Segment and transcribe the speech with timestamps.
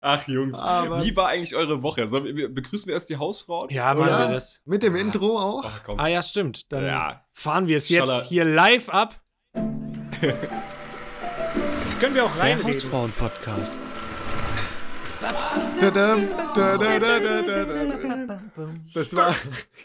[0.00, 2.08] Ach Jungs, Aber- wie war eigentlich eure Woche?
[2.10, 3.68] Wir, begrüßen wir erst die Hausfrauen?
[3.70, 4.62] Ja, machen Ja, wir das.
[4.64, 5.64] Mit dem Intro auch.
[5.66, 5.98] Ach komm.
[5.98, 6.70] Ah ja, stimmt.
[6.72, 7.24] Dann Ja.
[7.32, 8.22] fahren wir es jetzt Schaller.
[8.24, 9.20] hier live ab.
[11.88, 12.72] Jetzt können wir auch Der reinreden.
[12.74, 13.76] Hausfrauen-Podcast.
[18.94, 19.34] Das war,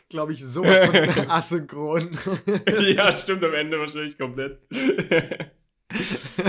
[0.09, 0.95] glaube ich, sowas von
[1.30, 2.18] asynchron.
[2.95, 4.59] ja, stimmt am Ende wahrscheinlich komplett.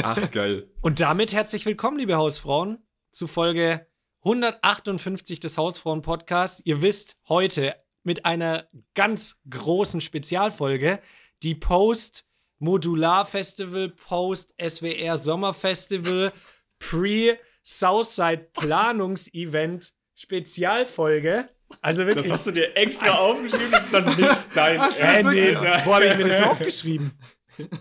[0.02, 0.68] Ach, geil.
[0.80, 2.78] Und damit herzlich willkommen, liebe Hausfrauen,
[3.14, 3.86] zu Folge
[4.24, 6.60] 158 des Hausfrauen-Podcasts.
[6.64, 11.00] Ihr wisst, heute mit einer ganz großen Spezialfolge,
[11.42, 16.32] die Post-Modular-Festival, Post-SWR-Sommerfestival,
[16.78, 21.48] Pre-Southside Planungsevent Spezialfolge.
[21.80, 22.26] Also wirklich.
[22.26, 25.54] Das hast du dir extra aufgeschrieben, das ist dann nicht dein du äh, nee,
[25.84, 27.12] wo habe ich mir das aufgeschrieben?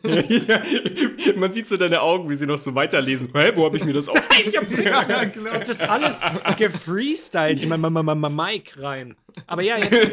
[0.04, 0.62] Ja,
[1.36, 3.30] man sieht so deine Augen, wie sie noch so weiterlesen.
[3.34, 4.84] Hä, wo habe ich mir das aufgeschrieben?
[4.84, 5.52] ja, genau.
[5.66, 6.22] Das alles
[6.58, 9.16] gefreestylt in mein Ma- Ma- Ma- Mic rein.
[9.48, 10.10] Aber ja, jetzt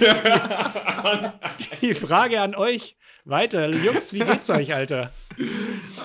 [1.82, 3.68] die Frage an euch weiter.
[3.68, 5.12] Jungs, wie geht's euch, Alter?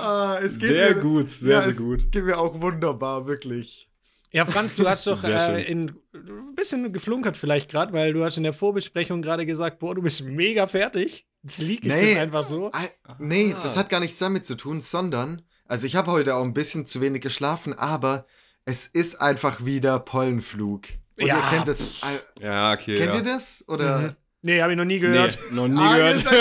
[0.02, 2.12] Ah, es geht Sehr mir, gut, sehr, ja, sehr es gut.
[2.12, 3.90] Geht mir auch wunderbar, wirklich.
[4.36, 8.36] Ja, Franz, du hast doch äh, in, ein bisschen geflunkert vielleicht gerade, weil du hast
[8.36, 11.26] in der Vorbesprechung gerade gesagt, boah, du bist mega fertig.
[11.44, 12.14] Jetzt lieg ich Nee.
[12.16, 12.70] das einfach so.
[12.74, 12.84] Ah,
[13.20, 13.60] nee, Ah.
[13.62, 16.86] das hat gar nichts damit zu tun, sondern, also ich habe heute auch ein bisschen
[16.86, 18.26] zu wenig geschlafen, aber
[18.66, 20.84] es ist einfach wieder Pollenflug.
[21.18, 21.38] Und Ja.
[21.38, 21.92] ihr kennt das.
[22.04, 22.96] äh, Ja, okay.
[22.96, 23.20] kennt ja.
[23.20, 23.64] ihr das?
[23.70, 24.00] Oder?
[24.00, 24.16] Mhm.
[24.42, 25.40] Nee, habe ich noch nie Nee, gehört.
[25.52, 26.26] noch nie Ah, gehört.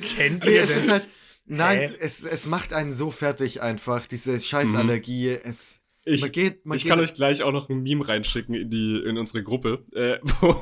[0.16, 0.84] Kennt Nee, ihr es das?
[0.84, 1.08] ist halt.
[1.46, 1.96] Nein, Hä?
[2.00, 5.28] es, es macht einen so fertig einfach, diese Scheißallergie.
[5.28, 8.54] Es, Ich, man geht, man ich geht, kann euch gleich auch noch ein Meme reinschicken
[8.54, 10.54] in, die, in unsere Gruppe, äh, wo,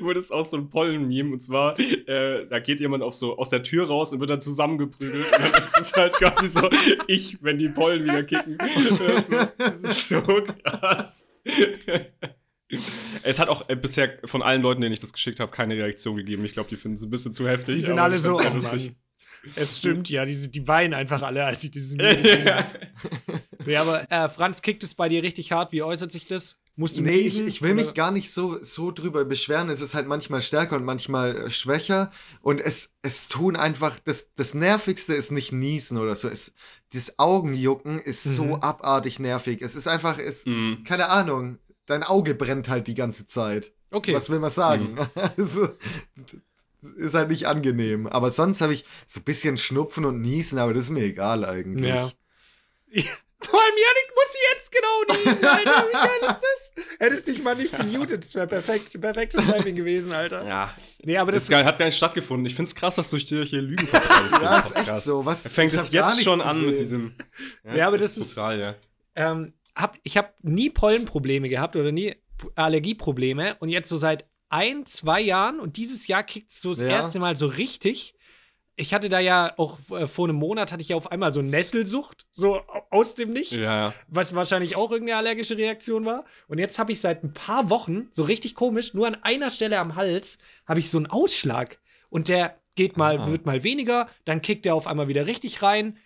[0.00, 3.50] wo das auch so ein Pollen-Meme und zwar, äh, da geht jemand auf so aus
[3.50, 6.68] der Tür raus und wird dann zusammengeprügelt und dann ist es halt quasi so,
[7.06, 8.58] ich, wenn die Pollen wieder kicken.
[8.58, 10.22] Das ist so, das ist so
[10.64, 11.26] krass.
[13.22, 16.16] Es hat auch äh, bisher von allen Leuten, denen ich das geschickt habe, keine Reaktion
[16.16, 16.44] gegeben.
[16.44, 17.76] Ich glaube, die finden es ein bisschen zu heftig.
[17.76, 18.96] Die sind alle so, oh Mann.
[19.56, 22.00] Es stimmt, ja, die, die weinen einfach alle, als ich gesehen
[23.66, 23.80] ja.
[23.80, 25.72] aber äh, Franz, kickt es bei dir richtig hart?
[25.72, 26.56] Wie äußert sich das?
[26.76, 29.68] Musst du Nee, ich, niesen, ich will mich gar nicht so, so drüber beschweren.
[29.68, 32.10] Es ist halt manchmal stärker und manchmal äh, schwächer.
[32.42, 36.28] Und es, es tun einfach, das, das Nervigste ist nicht niesen oder so.
[36.28, 36.52] Es,
[36.92, 38.54] das Augenjucken ist so Mhm.
[38.54, 39.62] abartig nervig.
[39.62, 40.82] Es ist einfach, es, Mhm.
[40.84, 43.72] keine Ahnung, dein Auge brennt halt die ganze Zeit.
[43.92, 44.12] Okay.
[44.12, 44.94] Was will man sagen?
[44.94, 45.06] Mhm.
[45.38, 45.68] Also,
[46.96, 48.06] ist halt nicht angenehm.
[48.06, 51.44] Aber sonst habe ich so ein bisschen Schnupfen und Niesen, aber das ist mir egal
[51.44, 51.88] eigentlich.
[51.94, 52.10] Ja.
[53.40, 55.86] Vor allem, Janik muss jetzt genau niesen, Alter.
[55.88, 56.72] Wie geil ist das?
[56.98, 60.46] Hättest dich mal nicht gemutet, das wäre perfekt, perfektes Timing gewesen, Alter.
[60.46, 62.46] Ja, Nee, aber das das, ist geil, hat gar nicht stattgefunden.
[62.46, 64.32] Ich finde es krass, dass du dir hier Lügen verbreitest.
[64.42, 65.26] Ja, ist echt so.
[65.26, 67.14] Was, Er fängt es jetzt schon an mit diesem.
[67.74, 68.74] Ja, aber echt das ist- brutal, ja.
[69.14, 72.14] ähm, hab, ich habe nie Pollenprobleme gehabt oder nie
[72.54, 76.80] Allergieprobleme und jetzt so seit ein, zwei Jahren und dieses Jahr kickt es so das
[76.80, 76.88] Ja.
[76.88, 78.14] erste Mal so richtig.
[78.76, 81.42] Ich hatte da ja auch äh, vor einem Monat hatte ich ja auf einmal so
[81.42, 83.54] Nesselsucht, so au- aus dem Nichts.
[83.56, 86.24] Ja, was wahrscheinlich auch irgendeine allergische Reaktion war.
[86.48, 89.78] Und jetzt habe ich seit ein paar Wochen, so richtig komisch, nur an einer Stelle
[89.78, 91.78] am Hals, habe ich so einen Ausschlag.
[92.10, 93.26] Und der geht mal, Ah.
[93.28, 95.98] wird mal weniger, dann kickt der auf einmal wieder richtig rein.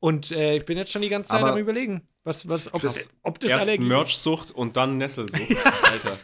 [0.00, 2.82] Und äh, ich bin jetzt schon die ganze Zeit Aber am überlegen, was, was, ob
[2.82, 3.88] das- ob das Erst Allergie ist.
[3.88, 5.40] Merch-Sucht und dann Nesselsucht.
[5.82, 6.18] Alter.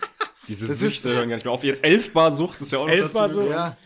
[0.48, 1.64] Diese Das Süchte ist- hören gar nicht mehr auf.
[1.64, 3.42] Jetzt Elfbar-Sucht ist ja auch noch Elfbar dazu.
[3.42, 3.50] so.
[3.50, 3.76] Ja.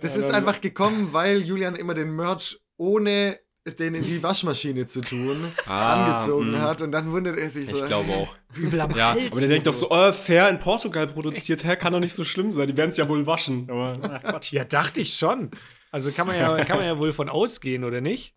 [0.00, 3.38] Das Ja, ist einfach gekommen, weil Julian immer den Merch ohne
[3.78, 5.36] den in die Waschmaschine zu tun
[5.68, 6.60] Ah, angezogen mh.
[6.60, 7.76] hat und dann wundert er sich so.
[7.78, 8.34] Ich glaube auch.
[8.56, 9.30] Übel am Ja, Hals.
[9.30, 12.24] aber der denkt doch so, oh, fair in Portugal produziert, hä, kann doch nicht so
[12.24, 12.66] schlimm sein.
[12.66, 13.68] Die werden es ja wohl waschen.
[13.70, 14.52] Aber na, Quatsch.
[14.52, 15.52] Ja, dachte ich schon.
[15.92, 18.34] Also kann man ja, kann man ja wohl von ausgehen, oder nicht?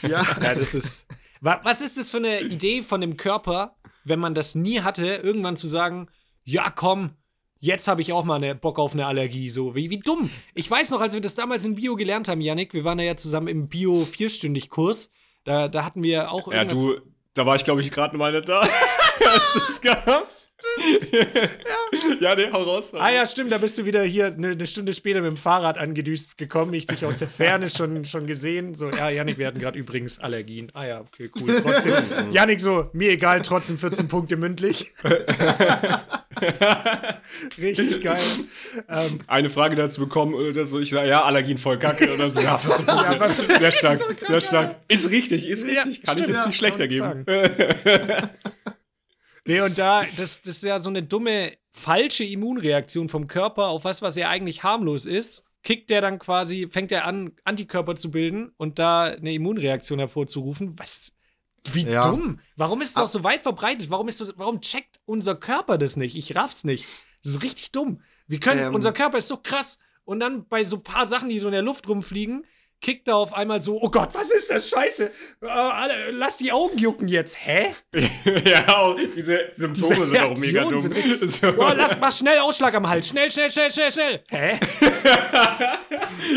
[0.00, 1.06] Ja, Ja, das ist.
[1.42, 5.04] Wa- Was ist das für eine Idee von dem Körper, wenn man das nie hatte,
[5.22, 6.08] irgendwann zu sagen,
[6.46, 7.10] ja, komm,
[7.58, 9.50] jetzt habe ich auch mal eine Bock auf eine Allergie.
[9.50, 10.30] So, wie, wie dumm.
[10.54, 13.04] Ich weiß noch, als wir das damals in Bio gelernt haben, Yannick, wir waren da
[13.04, 15.10] ja zusammen im Bio-Vierstündig-Kurs.
[15.44, 16.78] Da, da hatten wir auch Ja, irgendwas.
[16.78, 17.00] du,
[17.34, 18.62] da war ich, glaube ich, gerade mal nicht da.
[19.36, 20.28] Als du es gab.
[22.20, 22.34] ja.
[22.34, 22.94] nee, hau raus.
[22.94, 25.76] Ah ja, stimmt, da bist du wieder hier eine, eine Stunde später mit dem Fahrrad
[25.76, 26.72] angedüst gekommen.
[26.72, 28.74] Ich dich aus der Ferne schon, schon gesehen.
[28.74, 30.70] So, ja, Yannick, wir hatten gerade übrigens Allergien.
[30.72, 31.60] Ah ja, okay, cool.
[31.62, 31.92] Trotzdem,
[32.32, 34.92] Yannick so, mir egal, trotzdem 14 Punkte mündlich.
[37.58, 38.20] Richtig geil.
[38.88, 40.80] Ähm, Eine Frage dazu bekommen oder so.
[40.80, 42.12] Ich sage, ja, Allergien voll kacke.
[42.12, 43.18] Und dann so, ja, 14 Punkte.
[43.48, 44.76] Ja, sehr stark, sehr stark.
[44.88, 46.06] Ist richtig, ist Ja, richtig.
[46.06, 47.26] Kann stimmt, ich jetzt ja, nicht schlechter geben.
[49.46, 53.84] Nee, und da, das, das ist ja so eine dumme, falsche Immunreaktion vom Körper auf
[53.84, 55.44] was, was ja eigentlich harmlos ist.
[55.62, 60.78] Kickt der dann quasi, fängt er an, Antikörper zu bilden und da eine Immunreaktion hervorzurufen,
[60.78, 61.12] was
[61.72, 62.08] Wie Ja.
[62.10, 62.38] dumm.
[62.54, 63.90] Warum ist es auch so weit verbreitet?
[63.90, 66.16] Warum, ist so, warum checkt unser Körper das nicht?
[66.16, 66.86] Ich raff's nicht.
[67.24, 68.00] Das ist richtig dumm.
[68.28, 68.74] Wir können, Ähm.
[68.74, 69.78] unser Körper ist so krass.
[70.04, 72.44] Und dann bei so paar Sachen, die so in der Luft rumfliegen,
[72.80, 74.68] kickt er auf einmal so, oh Gott, was ist das?
[74.70, 75.10] Scheiße.
[75.42, 77.36] Äh, alle, lass die Augen jucken jetzt.
[77.44, 77.74] Hä?
[78.44, 80.80] ja, auch diese Symptome Diese sind auch mega dumm.
[80.80, 80.94] sind
[81.30, 81.48] So.
[81.48, 83.08] Oh, lass mal schnell Ausschlag am Hals.
[83.08, 84.24] Schnell, schnell, schnell, schnell, schnell.
[84.28, 84.58] Hä?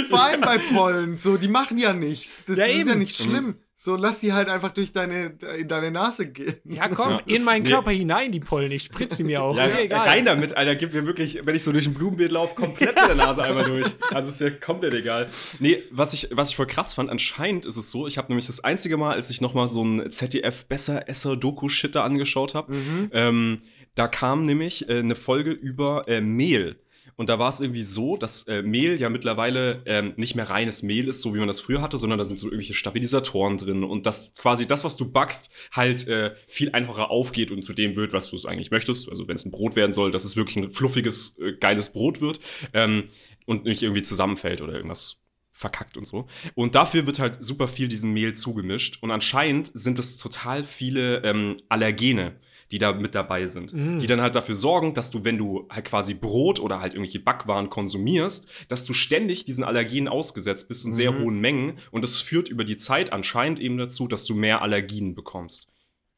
[0.09, 2.45] Vor allem bei Pollen, so, die machen ja nichts.
[2.45, 2.99] Das, Ja, ist ja eben.
[2.99, 3.59] nicht schlimm.
[3.81, 6.55] So, lass die halt einfach durch deine, in deine Nase gehen.
[6.65, 7.21] Ja, komm, Ja.
[7.27, 7.69] in meinen Nee.
[7.69, 8.71] Körper hinein, die Pollen.
[8.73, 9.55] Ich spritze sie mir auch.
[9.55, 10.05] Ja, Mir egal.
[10.05, 10.75] rein damit, Alter.
[10.75, 13.63] Gib mir wirklich, wenn ich so durch ein Blumenbeet laufe, komplett mit der Nase einmal
[13.63, 13.87] durch.
[14.11, 15.29] Also ist ja komplett egal.
[15.59, 18.47] Nee, was ich, was ich voll krass fand, anscheinend ist es so, ich habe nämlich
[18.47, 23.09] das einzige Mal, als ich nochmal so ein ZDF-Besser-Esser-Doku-Shitter angeschaut habe, Mhm.
[23.13, 23.61] ähm,
[23.95, 26.75] da kam nämlich äh, eine Folge über äh, Mehl.
[27.19, 30.83] Und da war es irgendwie so, dass äh, Mehl ja mittlerweile ähm, nicht mehr reines
[30.83, 33.83] Mehl ist, so wie man das früher hatte, sondern da sind so irgendwelche Stabilisatoren drin
[33.83, 37.97] und dass quasi das, was du backst, halt äh, viel einfacher aufgeht und zu dem
[37.97, 39.09] wird, was du es eigentlich möchtest.
[39.09, 42.21] Also wenn es ein Brot werden soll, dass es wirklich ein fluffiges, äh, geiles Brot
[42.21, 42.39] wird
[42.71, 43.09] ähm,
[43.45, 45.17] und nicht irgendwie zusammenfällt oder irgendwas
[45.51, 46.25] verkackt und so.
[46.55, 48.99] Und dafür wird halt super viel diesem Mehl zugemischt.
[49.03, 52.39] Und anscheinend sind es total viele ähm, Allergene,
[52.71, 53.73] die da mit dabei sind.
[53.73, 53.99] Mhm.
[53.99, 57.19] Die dann halt dafür sorgen, dass du, wenn du halt quasi Brot oder halt irgendwelche
[57.19, 61.23] Backwaren konsumierst, dass du ständig diesen Allergenen ausgesetzt bist in sehr Mhm.
[61.23, 61.79] hohen Mengen.
[61.91, 65.69] Und das führt über die Zeit anscheinend eben dazu, dass du mehr Allergien bekommst.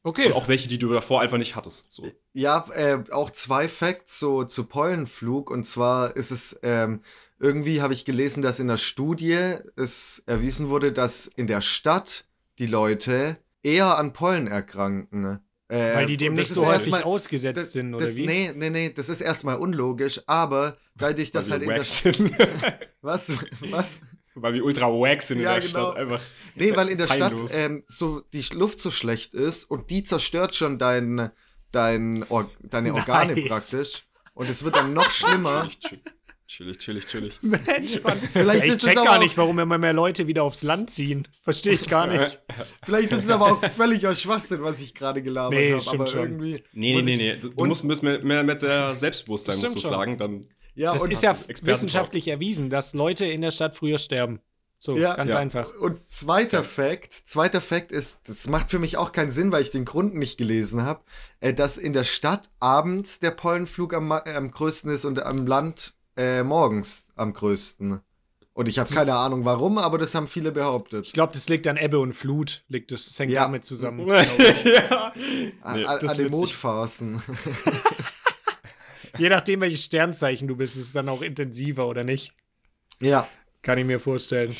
[0.04, 0.26] Okay.
[0.26, 1.86] Und auch welche, die du davor einfach nicht hattest.
[1.92, 2.04] So.
[2.32, 5.50] Ja, äh, auch zwei Facts so zu Pollenflug.
[5.50, 7.00] Und zwar ist es, ähm,
[7.38, 12.24] irgendwie habe ich gelesen, dass in der Studie es erwiesen wurde, dass in der Stadt
[12.58, 15.38] die Leute eher an Pollen erkranken.
[15.72, 18.14] Äh, Weil die dem nicht das so ist häufig erstmal- ausgesetzt das, sind, oder das,
[18.14, 18.26] wie?
[18.26, 22.88] Nee, nee, nee, das ist erstmal unlogisch, aber dadurch, dass Weil halt in der Stadt.
[23.00, 23.32] Was?
[23.70, 24.00] Was?
[24.34, 25.92] Weil wir ultra wack sind in Ja, der genau.
[25.92, 25.96] Stadt.
[25.96, 26.20] Einfach.
[26.56, 27.50] Nee, weil in der Peinlos.
[27.50, 31.30] Stadt ähm, so die Luft so schlecht ist und die zerstört schon dein,
[31.70, 33.48] dein Or deine Organe Nice.
[33.48, 34.02] praktisch.
[34.34, 35.68] Und es wird dann noch schlimmer.
[36.54, 37.40] Chillig, chillig, chillig.
[37.66, 38.20] Entspannt.
[38.30, 41.26] Vielleicht ich ist check aber gar nicht, warum immer mehr Leute wieder aufs Land ziehen.
[41.42, 42.40] Verstehe ich gar nicht.
[42.84, 45.88] Vielleicht ist es aber auch völlig aus Schwachsinn, was ich gerade gelabert Nee, habe.
[45.90, 46.20] Aber schon.
[46.20, 46.62] irgendwie.
[46.74, 47.36] Nee, nee, nee, nee.
[47.36, 49.90] Du, musst ein bisschen mehr, mehr mit der Selbstbewusstsein, musst du schon.
[49.90, 50.18] sagen.
[50.18, 54.40] Dann Ja, Das und, ist ja wissenschaftlich erwiesen, dass Leute in der Stadt früher sterben.
[54.78, 55.14] So, Ja.
[55.14, 55.38] ganz Ja.
[55.38, 55.74] einfach.
[55.80, 59.70] und zweiter Fact, zweiter Fact ist, das macht für mich auch keinen Sinn, weil ich
[59.70, 61.00] den Grund nicht gelesen habe,
[61.40, 65.46] äh, dass in der Stadt abends der Pollenflug am, äh, am größten ist und am
[65.46, 68.00] Land äh, morgens am größten.
[68.54, 71.06] Und ich habe keine Ahnung warum, aber das haben viele behauptet.
[71.06, 72.64] Ich glaube, das liegt an Ebbe und Flut.
[72.68, 73.44] Liegt das, das hängt Ja.
[73.44, 74.06] damit zusammen.
[74.64, 75.12] ja.
[75.62, 77.22] An, Nee, an, das an den Mondphasen.
[79.18, 82.32] Je nachdem, welches Sternzeichen du bist, ist es dann auch intensiver oder nicht.
[83.00, 83.28] ja.
[83.62, 84.56] Kann ich mir vorstellen.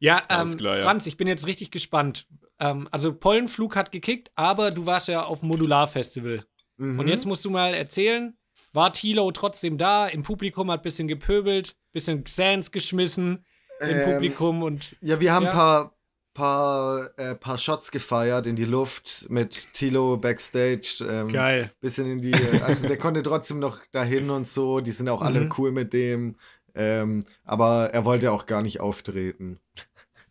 [0.00, 0.82] Ja, ähm, klar, ja.
[0.82, 2.26] Franz, ich bin jetzt richtig gespannt.
[2.58, 6.44] Ähm, also Pollenflug hat gekickt, aber du warst ja auf dem Modular-Festival.
[6.76, 6.98] Mhm.
[6.98, 8.36] Und jetzt musst du mal erzählen,
[8.74, 10.06] war Tilo trotzdem da?
[10.06, 13.44] Im Publikum hat ein bisschen gepöbelt, bisschen Xans geschmissen
[13.80, 15.50] im Ähm, Publikum und Ja, wir haben Ja.
[15.50, 15.96] ein paar,
[16.34, 21.04] paar, äh, paar Shots gefeiert in die Luft mit Tilo backstage.
[21.08, 21.72] Ähm, geil.
[21.80, 24.80] Bisschen in die, also der konnte trotzdem noch dahin und so.
[24.80, 25.54] Die sind auch alle Mhm.
[25.58, 26.36] cool mit dem.
[26.74, 29.60] Ähm, aber er wollte auch gar nicht auftreten.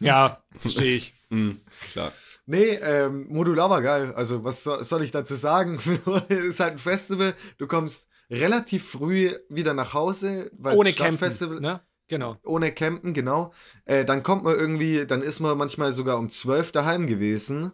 [0.02, 1.14] Ja, verstehe ich.
[1.30, 1.62] Mhm,
[1.94, 2.12] klar.
[2.46, 4.14] Nee, ähm, Modular war geil.
[4.14, 5.76] Also, was so, soll ich dazu sagen?
[6.28, 7.34] ist halt ein Festival.
[7.58, 8.08] Du kommst
[8.40, 11.82] relativ früh wieder nach Hause, weil Ohne es Campen, Stadtfestival ne?
[12.08, 12.38] Genau.
[12.44, 13.54] ohne Campen, genau.
[13.86, 17.72] Äh, dann kommt man irgendwie, dann ist man manchmal sogar um 12 daheim gewesen.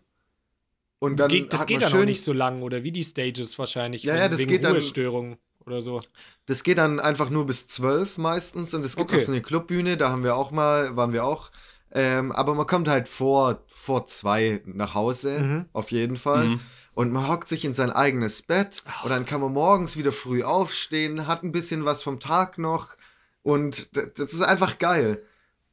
[0.99, 2.91] Und dann Ge das hat geht man dann schön, auch nicht so lang, oder wie
[2.91, 4.03] die Stages wahrscheinlich.
[4.03, 6.01] Ja, ja, wegen- das wegen geht dann- Ruhestörungen oder so.
[6.45, 9.17] Das geht dann einfach nur bis 12 meistens und es gibt Okay.
[9.19, 11.51] noch so eine Clubbühne, da haben wir auch mal, waren wir auch.
[11.91, 15.65] Ähm, aber man kommt halt vor, vor zwei nach Hause, Mhm.
[15.73, 16.45] auf jeden Fall.
[16.49, 16.59] Mhm.
[16.99, 20.43] Und man hockt sich in sein eigenes Bett und dann kann man morgens wieder früh
[20.43, 22.97] aufstehen, hat ein bisschen was vom Tag noch
[23.41, 25.23] und das ist einfach geil.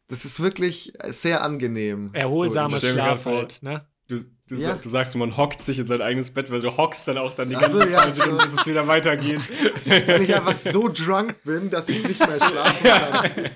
[0.06, 2.10] Das ist wirklich sehr angenehm.
[2.12, 3.84] Erholsamer So, Schlaf halt, ne?
[4.06, 4.68] Du, du, Ja.
[4.74, 7.34] sag, du sagst, man hockt sich in sein eigenes Bett, weil du hockst dann auch
[7.34, 8.36] dann die Ach ganze so, ja, Zeit, so.
[8.38, 9.40] bis es wieder weitergeht.
[9.84, 12.86] wenn ich einfach so drunk bin, dass ich nicht mehr schlafen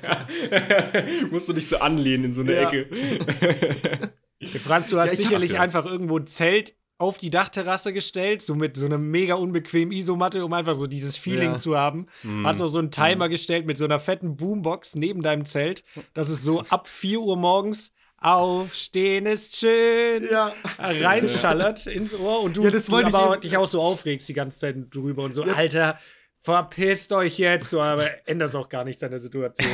[0.02, 1.30] kann.
[1.30, 2.68] Musst du dich so anlehnen in so eine Ja.
[2.68, 4.10] Ecke.
[4.64, 5.60] Franz, du hast Ja, ich hab- sicherlich ja.
[5.60, 10.44] einfach irgendwo ein Zelt auf die Dachterrasse gestellt, so mit so einer mega unbequemen Isomatte,
[10.44, 11.56] um einfach so dieses Feeling Ja.
[11.56, 12.06] zu haben.
[12.22, 12.46] Hm.
[12.46, 15.82] Hast auch so einen Timer gestellt mit so einer fetten Boombox neben deinem Zelt,
[16.14, 20.52] dass es so ab 4 Uhr morgens aufstehen ist schön Ja.
[20.78, 24.58] reinschallert ins Ohr und du, Ja, das du aber dich auch so aufregst die ganze
[24.58, 25.54] Zeit drüber und so, Ja.
[25.54, 25.98] Alter,
[26.42, 29.68] Verpisst euch jetzt, du, aber änderst auch gar nichts an der Situation.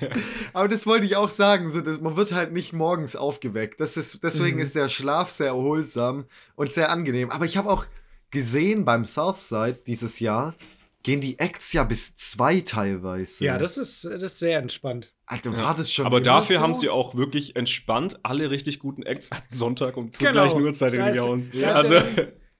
[0.52, 3.78] Aber das wollte ich auch sagen, so, dass man wird halt nicht morgens aufgeweckt.
[3.80, 4.62] Das ist, deswegen Mhm.
[4.62, 6.24] ist der Schlaf sehr erholsam
[6.56, 7.30] und sehr angenehm.
[7.30, 7.86] Aber ich habe auch
[8.32, 10.56] gesehen beim Southside dieses Jahr,
[11.04, 13.44] gehen die Acts ja bis zwei teilweise.
[13.44, 15.14] ja, das ist, das ist sehr entspannt.
[15.26, 16.62] Alter, war das schon Aber dafür so?
[16.62, 20.42] haben sie auch wirklich entspannt alle richtig guten Acts an Sonntag um zur Genau.
[20.46, 21.50] gleichen Uhrzeit hingehauen.
[21.52, 22.02] ist Also, ja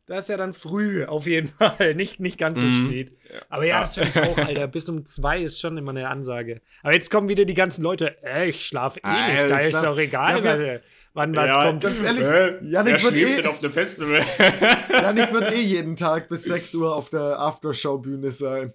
[0.08, 1.94] Das ist ja dann früh, auf jeden Fall.
[1.94, 2.86] Nicht, nicht ganz so Mhm.
[2.86, 3.12] spät.
[3.50, 4.66] Aber ja, das finde ich auch, Alter.
[4.66, 6.60] Bis um zwei ist schon immer eine Ansage.
[6.82, 8.16] Aber jetzt kommen wieder die ganzen Leute.
[8.24, 9.38] Äh, ich schlafe eh Ah, nicht.
[9.50, 10.80] Da ich ist schlaf- doch egal, Ja, was,
[11.12, 11.82] wann was Ja, kommt.
[11.82, 14.20] Ganz ehrlich, äh, Janik wer wird schläft eh- denn auf dem Festival?
[14.90, 18.72] Janik wird eh jeden Tag bis 6 Uhr auf der Aftershow-Bühne sein.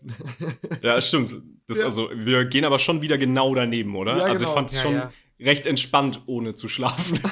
[0.81, 1.35] ja, stimmt.
[1.67, 1.85] Das, Ja.
[1.85, 4.17] Also, wir gehen aber schon wieder genau daneben, oder?
[4.17, 4.53] Ja, also, ich genau.
[4.53, 5.11] fand es Ja, schon ja.
[5.43, 7.19] Recht entspannt, ohne zu schlafen.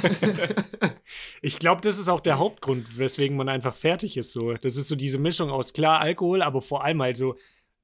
[1.43, 4.31] Ich glaube, das ist auch der Hauptgrund, weswegen man einfach fertig ist.
[4.31, 4.53] So.
[4.53, 7.35] Das ist so diese Mischung aus klar Alkohol, aber vor allem halt so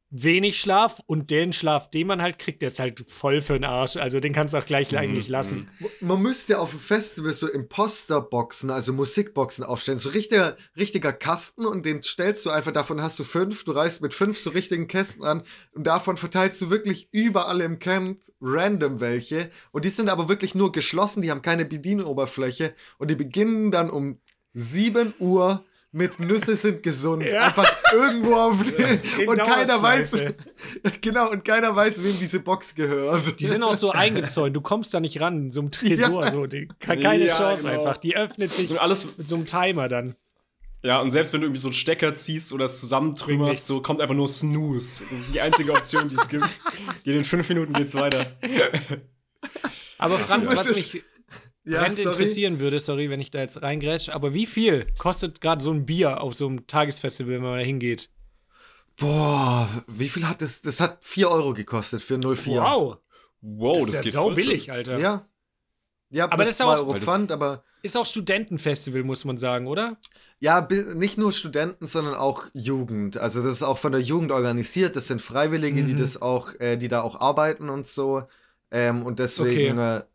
[0.09, 3.65] wenig Schlaf und den Schlaf, den man halt kriegt, der ist halt voll für den
[3.65, 3.97] Arsch.
[3.97, 5.69] Also den kannst du auch gleich Mhm, eigentlich lassen.
[5.99, 9.99] Man müsste auf dem Festival so Imposterboxen, also Musikboxen aufstellen.
[9.99, 14.01] So richtiger, richtiger Kasten und den stellst du einfach, davon hast du fünf, du reist
[14.01, 18.99] mit fünf so richtigen Kästen an und davon verteilst du wirklich überall im Camp random
[18.99, 19.49] welche.
[19.71, 23.89] Und die sind aber wirklich nur geschlossen, die haben keine Bedienoberfläche und die beginnen dann
[23.89, 24.19] um
[24.53, 27.23] 7 Uhr mit Nüsse sind gesund.
[27.23, 27.45] Ja.
[27.47, 30.11] Einfach irgendwo auf In und keiner weiß,
[31.01, 33.39] genau, und keiner weiß, wem diese Box gehört.
[33.39, 36.31] Die sind auch so eingezäunt, du kommst da nicht ran, so ein Tresor, Ja.
[36.31, 37.79] so, die, ke- keine Ja, Chance genau.
[37.79, 37.97] einfach.
[37.97, 40.15] Die öffnet sich Und alles, mit so einem Timer dann.
[40.83, 44.01] ja, und selbst wenn du irgendwie so einen Stecker ziehst oder es zusammentrümmerst, so kommt
[44.01, 45.03] einfach nur Snooze.
[45.09, 46.47] Das ist die einzige Option, die es gibt.
[47.05, 48.25] Geht in fünf Minuten geht's weiter.
[49.97, 51.03] Aber Franz, was ist- mich
[51.67, 52.11] Ja, brennend sorry.
[52.15, 55.85] interessieren würde, sorry, wenn ich da jetzt reingrätsch, aber wie viel kostet gerade so ein
[55.85, 58.09] Bier auf so einem Tagesfestival, wenn man da hingeht?
[58.99, 60.61] Boah, wie viel hat das?
[60.61, 62.61] Das hat 4 Euro gekostet für 04.
[62.61, 62.97] Wow,
[63.41, 64.97] Wow, das, das, ist ja geht sau billig, Alter.
[64.97, 65.27] Ja.
[66.09, 69.37] Ja, Aber plus das ist 2 auch- Euro Pfand, aber Ist auch Studentenfestival, muss man
[69.37, 69.97] sagen, oder?
[70.39, 73.17] ja, nicht nur Studenten, sondern auch Jugend.
[73.17, 74.95] Also das ist auch von der Jugend organisiert.
[74.95, 75.97] Das sind Freiwillige, die Mhm.
[75.97, 78.23] das auch, äh, die da auch arbeiten und so.
[78.71, 80.05] Ähm, und deswegen äh, ist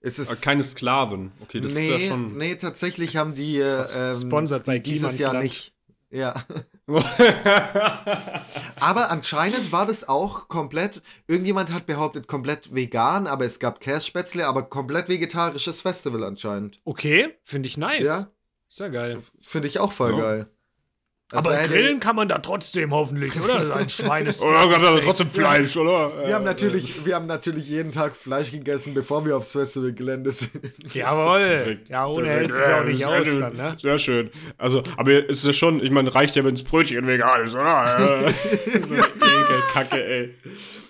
[0.00, 1.32] es Aber keine Sklaven.
[1.40, 2.36] Okay, das nee, ist ja schon.
[2.36, 5.18] nee, tatsächlich haben die äh, ähm, Sponsored bei dieses.
[5.18, 5.74] Jahr nicht.
[6.10, 6.34] Ja.
[8.80, 14.46] Aber anscheinend war das auch komplett, irgendjemand hat behauptet, komplett vegan, aber es gab Kässpätzle,
[14.46, 16.80] aber komplett vegetarisches Festival anscheinend.
[16.84, 18.06] Okay, finde ich nice.
[18.06, 18.30] Ja.
[18.70, 19.18] Ist ja geil.
[19.40, 20.18] Finde ich auch voll Ja.
[20.18, 20.46] geil.
[21.30, 23.76] Also Aber grillen kann man da trotzdem hoffentlich, oder?
[23.76, 24.40] Ein Schweines.
[24.42, 26.26] Oder gab es trotzdem Fleisch, oder?
[26.26, 30.52] Wir haben, natürlich, wir haben natürlich jeden Tag Fleisch gegessen, bevor wir aufs Festivalgelände sind.
[30.94, 31.80] Jawohl.
[31.86, 33.76] Ja, ohne hältst du es ja auch nicht aus sehr dann, ne?
[33.78, 34.30] Sehr schön.
[34.56, 38.24] Also, aber ist ja schon, ich meine, reicht ja, wenn das Brötchen vegan ist, oder?
[38.28, 40.34] Äh, so eine Ekelkacke, ey.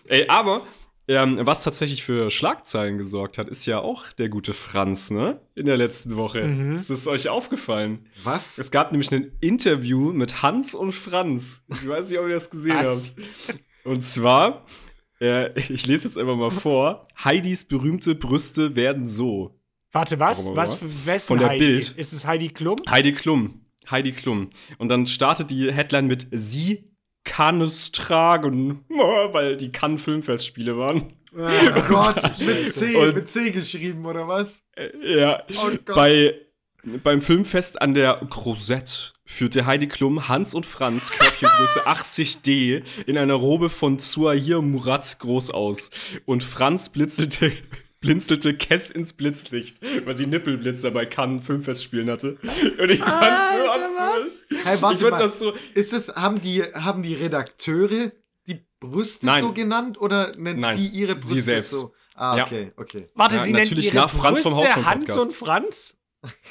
[0.06, 0.62] Ey, aber,
[1.08, 5.40] ähm, was tatsächlich für Schlagzeilen gesorgt hat, ist ja auch der gute Franz, ne?
[5.54, 6.44] In der letzten Woche.
[6.44, 6.72] Mhm.
[6.72, 8.06] Ist das euch aufgefallen?
[8.24, 8.58] Was?
[8.58, 11.64] Es gab nämlich ein Interview mit Hans und Franz.
[11.72, 13.16] Ich weiß nicht, ob ihr das gesehen Was?
[13.48, 13.60] habt.
[13.84, 14.66] Und zwar,
[15.20, 19.58] äh, ich lese jetzt einfach mal vor: Heidis berühmte Brüste werden so.
[19.92, 20.44] Warte, was?
[20.44, 21.66] Warum, Was für wessen Von der Heidi?
[21.66, 21.94] Bild.
[21.96, 22.76] Ist es Heidi Klum?
[22.88, 23.62] Heidi Klum.
[23.90, 24.50] Heidi Klum.
[24.76, 26.87] Und dann startet die Headline mit Sie
[27.28, 31.12] kann es tragen, weil die Cannes Filmfestspiele waren.
[31.30, 32.72] Oh Gott, mit.
[32.74, 34.62] C, Und- mit C geschrieben, oder was?
[34.74, 34.88] Äh,
[35.20, 35.42] Ja.
[35.62, 35.70] Oh.
[35.94, 36.34] Bei,
[37.04, 43.34] beim Filmfest an der Crozette führte Heidi Klum Hans und Franz Körbchengröße 80D in einer
[43.34, 45.90] Robe von Zuahir Murat groß aus.
[46.24, 47.52] Und Franz blitzelte,
[48.00, 52.36] blinzelte Kess ins Blitzlicht, weil sie Nippelblitzer bei Cannes Filmfestspielen hatte.
[52.80, 54.64] Und ich fand's so absurd.
[54.64, 55.28] Hey, Ich warte fand's mal.
[55.28, 58.12] auch so, Ist es, haben die, haben die Redakteure
[58.46, 59.42] die Brüste Nein.
[59.42, 61.70] so genannt oder nennt Nein, sie ihre Brüste sie selbst.
[61.70, 61.92] so?
[62.14, 62.44] Ah, Ja.
[62.44, 63.08] okay, okay.
[63.14, 65.97] Warte, Ja, sie nennt natürlich ihre nach Franz vom Brüste Hans und Franz?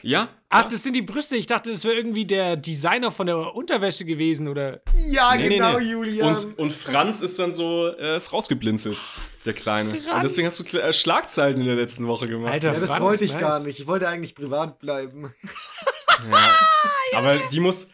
[0.01, 0.29] Ja?
[0.49, 1.35] Ach, das sind die Brüste.
[1.35, 4.81] Ich dachte, das wäre irgendwie der Designer von der Unterwäsche gewesen oder.
[5.09, 5.91] Ja, Nee, nee, genau, nee.
[5.91, 6.35] Julian.
[6.35, 8.97] Und, und Franz ist dann so, äh, ist rausgeblinzelt,
[9.45, 9.91] der Kleine.
[9.91, 10.23] Und Franz.
[10.23, 12.53] deswegen hast du äh, Schlagzeilen in der letzten Woche gemacht.
[12.53, 13.41] Alter, ja, das Franz, wollte ich nice.
[13.41, 13.79] gar nicht.
[13.79, 15.33] Ich wollte eigentlich privat bleiben.
[16.31, 17.17] Ja.
[17.17, 17.89] Aber die muss,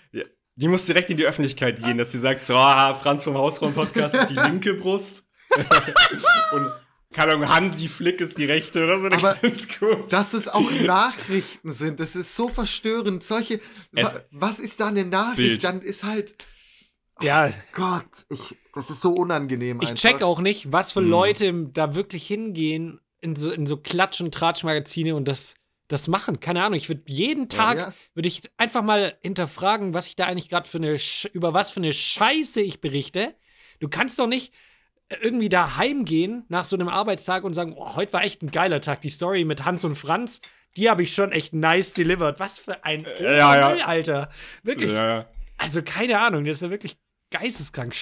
[0.55, 4.15] die muss direkt in die Öffentlichkeit gehen, dass sie sagt, so, ah, Franz vom Hausraum-Podcast
[4.15, 5.25] ist die linke Brust.
[6.53, 6.71] Und,
[7.13, 9.05] keine Ahnung, Hansi Flick ist die rechte oder so.
[9.07, 10.05] Aber- ganz cool.
[10.09, 13.23] Dass es auch Nachrichten sind, das ist so verstörend.
[13.23, 13.59] Solche.
[13.93, 15.37] Es- wa, was ist da eine Nachricht?
[15.37, 15.63] Bild.
[15.63, 16.35] Dann ist halt.
[17.21, 19.79] Ja, Gott, ich, das ist so unangenehm.
[19.81, 20.01] ich einfach.
[20.01, 21.09] check auch nicht, was für Mhm.
[21.09, 25.53] Leute da wirklich hingehen in so, in so Klatsch- und Tratschmagazine und das,
[25.87, 26.39] das machen.
[26.39, 27.93] Keine Ahnung, ich würde jeden Tag, ja.
[28.15, 31.69] würde ich einfach mal hinterfragen, was ich da eigentlich gerade für eine, Sch über was
[31.69, 33.35] für eine Scheiße ich berichte.
[33.79, 34.51] Du kannst doch nicht
[35.21, 38.81] irgendwie da heimgehen nach so einem Arbeitstag und sagen, oh, heute war echt ein geiler
[38.81, 39.01] Tag.
[39.01, 40.41] Die Story mit Hans und Franz,
[40.75, 42.39] die habe ich schon echt nice delivered.
[42.39, 43.85] Was für ein Äh, ja, ja.
[43.85, 44.29] Alter.
[44.63, 44.91] Wirklich.
[44.91, 45.25] Ja, ja.
[45.57, 46.97] Also keine Ahnung, das ist ja wirklich
[47.29, 47.95] geisteskrank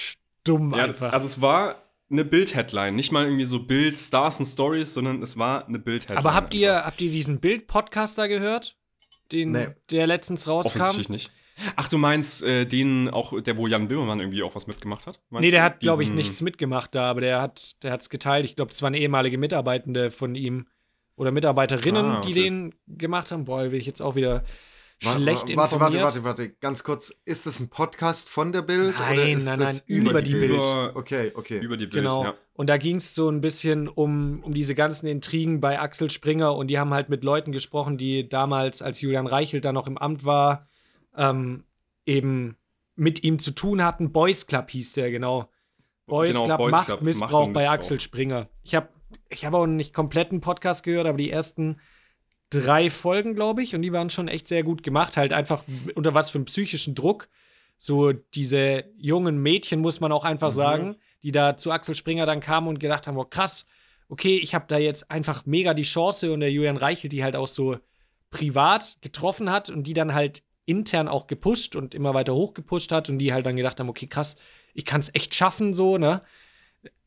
[0.44, 1.12] dumm Ja, einfach.
[1.12, 5.38] also es war eine Bild-Headline, nicht mal irgendwie so Bild, Stars und Stories, sondern es
[5.38, 6.18] war eine Bild-Headline.
[6.18, 6.86] Aber habt ihr, einfach.
[6.88, 8.76] habt ihr diesen Bild-Podcast da gehört?
[9.30, 9.68] Den, Nee.
[9.90, 10.80] der letztens rauskam?
[10.80, 11.32] Offensichtlich nicht.
[11.76, 15.20] Ach, du meinst äh, den auch, der wo Jan Böhmermann irgendwie auch was mitgemacht hat?
[15.30, 15.64] Meinst Nee, der du?
[15.66, 18.44] hat, glaube ich, nichts mitgemacht da, aber der hat der hat's geteilt.
[18.44, 20.66] Ich glaube, es waren ehemalige Mitarbeitende von ihm
[21.16, 22.42] oder Mitarbeiterinnen, Ah, die okay.
[22.42, 23.44] den gemacht haben.
[23.44, 24.44] Boah, will ich jetzt auch wieder
[24.98, 26.02] schlecht wa- warte, informiert.
[26.04, 27.12] warte, warte, warte, ganz kurz.
[27.24, 28.94] Ist das ein Podcast von der Bild?
[28.98, 30.52] Nein, oder ist nein, das nein, über die Bild.
[30.52, 31.58] Über, Okay, okay.
[31.58, 32.24] über die Bild, Genau.
[32.24, 32.34] ja.
[32.54, 36.54] Und da ging es so ein bisschen um, um diese ganzen Intrigen bei Axel Springer
[36.54, 39.98] und die haben halt mit Leuten gesprochen, die damals, als Julian Reichelt da noch im
[39.98, 40.68] Amt war,
[41.16, 41.64] ähm,
[42.06, 42.56] eben
[42.94, 44.12] mit ihm zu tun hatten.
[44.12, 45.48] Boys Club hieß der, genau.
[46.06, 47.70] Boys Genau, Club, Boys Macht, Club, Missbrauch Macht bei.
[47.70, 48.48] Axel Springer.
[48.62, 48.88] Ich habe
[49.28, 51.80] ich hab auch nicht kompletten Podcast gehört, aber die ersten
[52.50, 55.16] drei Folgen, glaube ich, und die waren schon echt sehr gut gemacht.
[55.16, 55.64] Halt einfach
[55.94, 57.28] unter was für einem psychischen Druck.
[57.78, 60.54] So diese jungen Mädchen, muss man auch einfach Mhm.
[60.56, 63.66] sagen, die da zu Axel Springer dann kamen und gedacht haben, oh krass,
[64.08, 67.36] okay, ich habe da jetzt einfach mega die Chance und der Julian Reichelt, die halt
[67.36, 67.78] auch so
[68.30, 73.08] privat getroffen hat und die dann halt intern auch gepusht und immer weiter hochgepusht hat
[73.08, 74.36] und die halt dann gedacht haben, okay, krass,
[74.74, 76.22] ich kann es echt schaffen, so, ne?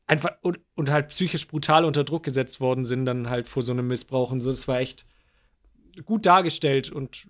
[0.07, 3.71] Einfach und, und halt psychisch brutal unter Druck gesetzt worden sind, dann halt vor so
[3.71, 4.51] einem Missbrauch und so.
[4.51, 5.05] Das war echt
[6.05, 7.27] gut dargestellt und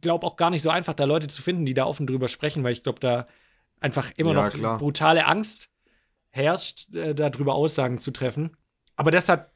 [0.00, 2.64] glaube auch gar nicht so einfach, da Leute zu finden, die da offen drüber sprechen,
[2.64, 3.26] weil ich glaube, da
[3.80, 4.78] einfach immer Ja, noch klar.
[4.78, 5.70] brutale Angst
[6.30, 8.56] herrscht, äh, darüber Aussagen zu treffen.
[8.96, 9.52] Aber das hat,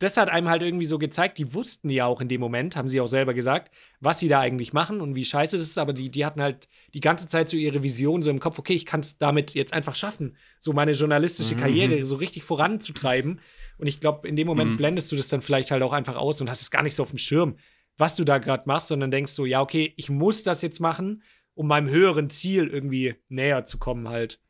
[0.00, 2.88] das hat einem halt irgendwie so gezeigt, die wussten ja auch in dem Moment, haben
[2.88, 5.92] sie auch selber gesagt, was sie da eigentlich machen und wie scheiße das ist, aber
[5.92, 8.86] die, die hatten halt die ganze Zeit so ihre Vision so im Kopf, okay, ich
[8.86, 11.60] kann es damit jetzt einfach schaffen, so meine journalistische Mhm.
[11.60, 13.40] Karriere so richtig voranzutreiben.
[13.78, 14.76] Und ich glaube, in dem Moment Mhm.
[14.76, 17.02] blendest du das dann vielleicht halt auch einfach aus und hast es gar nicht so
[17.02, 17.56] auf dem Schirm,
[17.96, 21.22] was du da gerade machst, sondern denkst so, ja, okay, ich muss das jetzt machen,
[21.54, 24.40] um meinem höheren Ziel irgendwie näher zu kommen halt.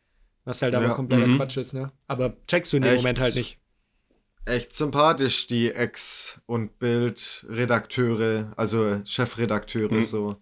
[0.44, 0.94] Was halt aber Ja.
[0.94, 1.37] kompletter Mhm.
[1.37, 1.92] Quatsch ist, ne?
[2.06, 3.02] Aber checkst du in dem Echt?
[3.02, 3.58] Moment halt nicht.
[4.48, 10.02] Echt sympathisch, die Ex- und Bildredakteure, also Chefredakteure, Mhm.
[10.02, 10.37] so.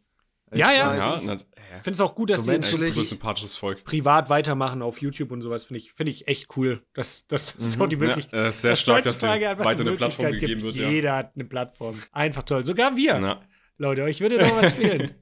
[0.55, 0.95] Ja, ja.
[0.95, 1.03] nice.
[1.05, 1.35] Ja, na,
[1.79, 3.55] Ich finde es auch gut, dass So sie echt menschlich.
[3.59, 3.85] Volk.
[3.85, 6.83] privat weitermachen auf YouTube und sowas, finde ich, finde ich echt cool.
[6.95, 7.62] Dass das Mhm.
[7.62, 10.40] so die Möglichkeit Ja, äh, sehr dass stark, dass einfach weiter die eine Plattform Möglichkeit
[10.40, 10.77] gegeben gibt.
[10.77, 10.87] wird.
[10.87, 10.90] Ja.
[10.90, 12.01] Jeder hat eine Plattform.
[12.12, 12.64] Einfach toll.
[12.64, 13.19] Sogar wir.
[13.21, 13.40] Ja.
[13.77, 15.11] Leute, euch würde doch was fehlen.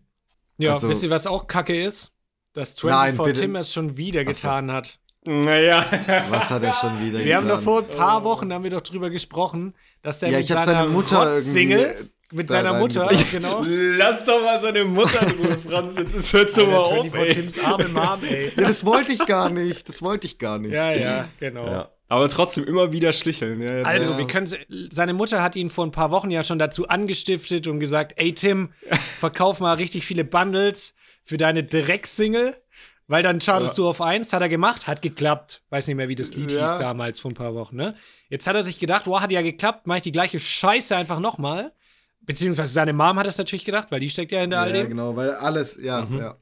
[0.58, 2.12] Ja, Also- wisst ihr, was auch kacke ist?
[2.52, 3.40] Dass Nein, 24 bitte.
[3.40, 4.30] Tim es schon wieder Ach so.
[4.32, 5.00] getan hat.
[5.26, 5.84] Naja.
[6.30, 7.64] Was hat er schon wieder Wir haben doch getan?
[7.64, 10.62] vor ein paar Wochen haben wir doch drüber gesprochen, dass der ja, mit ich habe
[10.62, 13.62] seiner seine Mutter irgendwie mit seiner Mutter, genau.
[13.98, 15.96] Lass doch mal seine Mutter in Ruhe, Franz.
[15.96, 17.28] Jetzt ist hört's doch mal auf, 24 ey.
[17.42, 18.50] Tims arme Mom, ey.
[18.56, 19.88] Ja, das wollte ich gar nicht.
[19.88, 20.72] Das wollte ich gar nicht.
[20.72, 21.64] Ja, ja, genau.
[21.64, 21.88] Ja.
[22.08, 23.60] Aber trotzdem immer wieder sticheln.
[23.62, 24.18] Ja, Also, Ja.
[24.18, 24.48] wir können
[24.90, 28.34] seine Mutter hat ihn vor ein paar Wochen ja schon dazu angestiftet und gesagt, ey
[28.34, 28.72] Tim,
[29.20, 32.56] verkauf mal richtig viele Bundles für deine Drecksingle,
[33.08, 33.84] weil dann chartest Ja.
[33.84, 35.62] du auf eins, hat er gemacht, hat geklappt.
[35.70, 36.62] Weiß nicht mehr, wie das Lied Ja.
[36.66, 37.94] hieß damals vor ein paar Wochen, ne?
[38.28, 41.20] Jetzt hat er sich gedacht, wow, hat ja geklappt, mach ich die gleiche Scheiße einfach
[41.20, 41.72] nochmal.
[42.22, 45.14] Beziehungsweise seine Mom hat es natürlich gedacht, weil die steckt ja hinter all Ja, genau,
[45.16, 46.18] weil alles, ja, Mhm.
[46.18, 46.36] ja.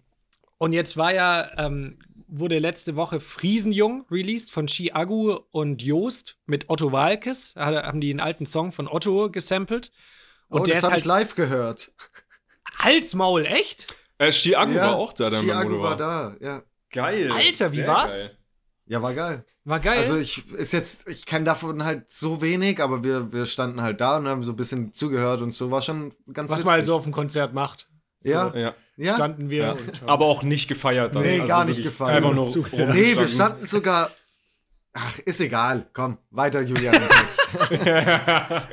[0.59, 1.99] Und jetzt war ja, ähm,
[2.29, 7.55] wurde letzte Woche Friesenjung released von Shi Agu und Joost mit Otto Walkes.
[7.55, 9.91] Da haben die einen alten Song von Otto gesampelt.
[10.49, 11.91] Und oh, der das ist habe ich halt live gehört.
[12.79, 13.95] Halsmaul, echt?
[14.23, 16.63] Äh, Chiago ja, war auch da, der Chiago Mamoru war da, ja.
[16.91, 17.33] Geil.
[17.33, 18.23] Alter, wie war's?
[18.23, 18.39] geil.
[18.87, 19.45] Ja, war geil.
[19.65, 19.99] War geil.
[19.99, 24.01] Also ich ist jetzt, ich kann davon halt so wenig, aber wir, wir standen halt
[24.01, 26.65] da und haben so ein bisschen zugehört und so war schon ganz was witzig.
[26.67, 27.89] man halt so auf dem Konzert macht.
[28.21, 28.55] So Ja.
[28.55, 28.75] Ja.
[28.97, 29.15] ja?
[29.15, 29.63] Standen wir.
[29.63, 29.73] Ja.
[29.73, 31.23] Und, Aber auch nicht gefeiert dann.
[31.23, 32.25] Also Nee, gar nicht gefeiert.
[32.25, 32.49] Einfach nur.
[32.93, 34.11] Nee, wir standen sogar.
[34.93, 35.87] Ach, ist egal.
[35.95, 36.95] Komm, weiter, Julian.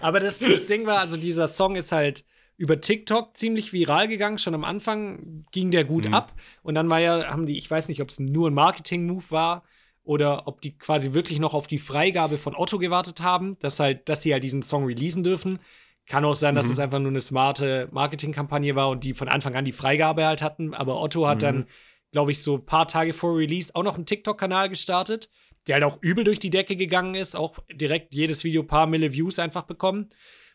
[0.02, 2.26] Aber das, das Ding war, also dieser Song ist halt
[2.60, 4.38] über TikTok ziemlich viral gegangen.
[4.38, 6.14] Schon am Anfang ging der gut Mhm.
[6.14, 6.34] ab.
[6.62, 9.64] Und dann war ja, haben die, ich weiß nicht, ob es nur ein Marketing-Move war
[10.04, 14.10] oder ob die quasi wirklich noch auf die Freigabe von Otto gewartet haben, dass halt,
[14.10, 15.60] dass sie halt diesen Song releasen dürfen.
[16.06, 16.72] Kann auch sein, dass Mhm.
[16.74, 20.42] es einfach nur eine smarte Marketingkampagne war und die von Anfang an die Freigabe halt
[20.42, 20.74] hatten.
[20.74, 21.46] Aber Otto hat Mhm.
[21.46, 21.66] dann,
[22.12, 25.30] glaube ich, so ein paar Tage vor Release auch noch einen TikTok-Kanal gestartet,
[25.68, 29.14] der halt auch übel durch die Decke gegangen ist, auch direkt jedes Video paar Mille
[29.14, 30.10] Views einfach bekommen.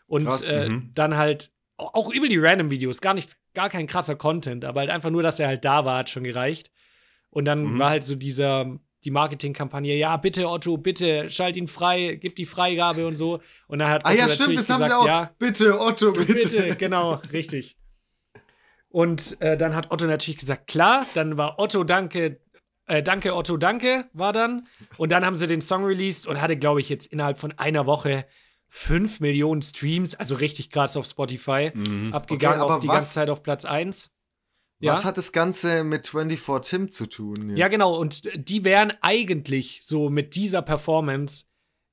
[0.06, 0.90] Und Krass, äh, mhm.
[0.92, 5.10] dann halt auch übel die Random-Videos, gar nichts, gar kein krasser Content, aber halt einfach
[5.10, 6.70] nur, dass er halt da war, hat schon gereicht.
[7.30, 7.78] Und dann Mhm.
[7.78, 12.46] war halt so dieser, die Marketingkampagne, ja, bitte Otto, bitte, schalt ihn frei, gib die
[12.46, 13.40] Freigabe und so.
[13.66, 15.06] Und dann hat ah Otto ja, stimmt, natürlich das haben gesagt, sie auch.
[15.06, 16.32] ja, Bitte, Otto, bitte.
[16.34, 17.76] bitte, genau, richtig.
[18.88, 22.40] Und äh, dann hat Otto natürlich gesagt, klar, dann war Otto Danke
[22.86, 24.64] äh, Danke Otto, danke war dann.
[24.98, 27.86] Und dann haben sie den Song released und hatte, glaube ich, jetzt innerhalb von einer
[27.86, 28.26] Woche
[28.76, 31.70] 5 Millionen Streams, also richtig krass auf Spotify.
[31.74, 32.12] Mhm.
[32.12, 34.10] Abgegangen, Okay, aber auch die was- ganze Zeit auf Platz 1.
[34.80, 34.92] Ja?
[34.94, 37.50] Was hat das Ganze mit 24 Tim zu tun?
[37.50, 37.58] Jetzt?
[37.58, 37.96] Ja, genau.
[37.96, 41.44] Und die wären eigentlich so mit dieser Performance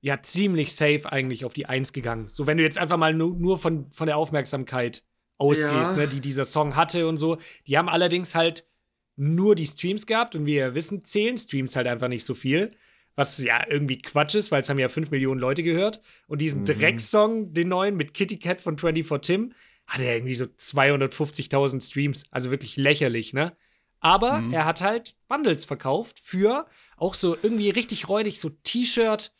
[0.01, 2.29] ja ziemlich safe eigentlich auf die Eins gegangen.
[2.29, 5.03] So, wenn du jetzt einfach mal nur, nur von, von der Aufmerksamkeit
[5.37, 5.93] ausgehst, Ja.
[5.97, 7.37] ne, die dieser Song hatte und so.
[7.67, 8.67] Die haben allerdings halt
[9.15, 12.71] nur die Streams gehabt und wie wir wissen, zählen Streams halt einfach nicht so viel.
[13.15, 16.01] Was ja irgendwie Quatsch ist, weil es haben ja 5 Millionen Leute gehört.
[16.27, 16.65] Und diesen Mhm.
[16.65, 19.53] Drecksong, den neuen mit Kitty Cat von 24 Tim,
[19.87, 22.23] hatte er irgendwie so 250.000 Streams.
[22.31, 23.55] Also wirklich lächerlich, ne?
[23.99, 24.53] Aber Mhm.
[24.53, 26.65] er hat halt Bundles verkauft für
[26.97, 29.33] auch so irgendwie richtig räudig, so T-Shirt,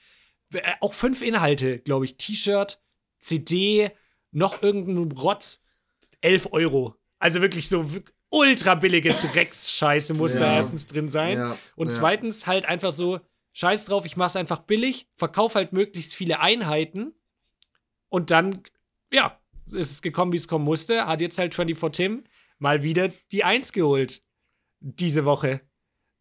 [0.53, 2.17] äh, auch fünf Inhalte, glaube ich.
[2.17, 2.79] T-Shirt,
[3.19, 3.91] CD,
[4.31, 5.63] noch irgendein Rotz,
[6.21, 6.95] 11 Euro.
[7.19, 7.85] Also wirklich so
[8.29, 10.55] ultra billige Drecksscheiße muss da Ja.
[10.57, 11.37] erstens drin sein.
[11.37, 11.93] Ja, Und ja.
[11.93, 13.19] zweitens halt einfach so,
[13.53, 17.13] scheiß drauf, ich mach's einfach billig, verkauf halt möglichst viele Einheiten
[18.09, 18.63] und dann,
[19.11, 19.37] ja,
[19.71, 21.05] ist es gekommen, wie es kommen musste.
[21.07, 22.23] Hat jetzt halt 24 Tim
[22.59, 24.21] mal wieder die Eins geholt.
[24.79, 25.61] Diese Woche.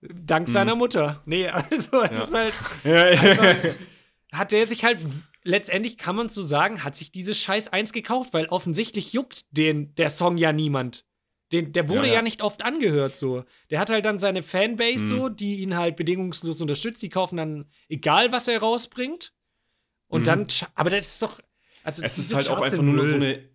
[0.03, 0.53] Dank Mhm.
[0.53, 1.23] seiner Mutter.
[1.27, 2.25] Nee, also es Ja.
[2.25, 2.55] ist halt,
[4.33, 5.01] hat der sich halt,
[5.43, 9.95] letztendlich kann man so sagen, hat sich diese Scheiß Eins gekauft, weil offensichtlich juckt den,
[9.97, 11.05] der Song ja niemand.
[11.53, 12.23] Den, der wurde Ja, ja, ja.
[12.23, 13.45] nicht oft angehört so.
[13.71, 15.09] Der hat halt dann seine Fanbase Mhm.
[15.09, 17.03] so, die ihn halt bedingungslos unterstützt.
[17.03, 19.33] Die kaufen dann egal, was er rausbringt.
[20.09, 20.25] Und Mhm.
[20.25, 21.41] dann, aber das ist doch,
[21.83, 23.49] also Es ist halt auch Charts einfach sind nur so eine,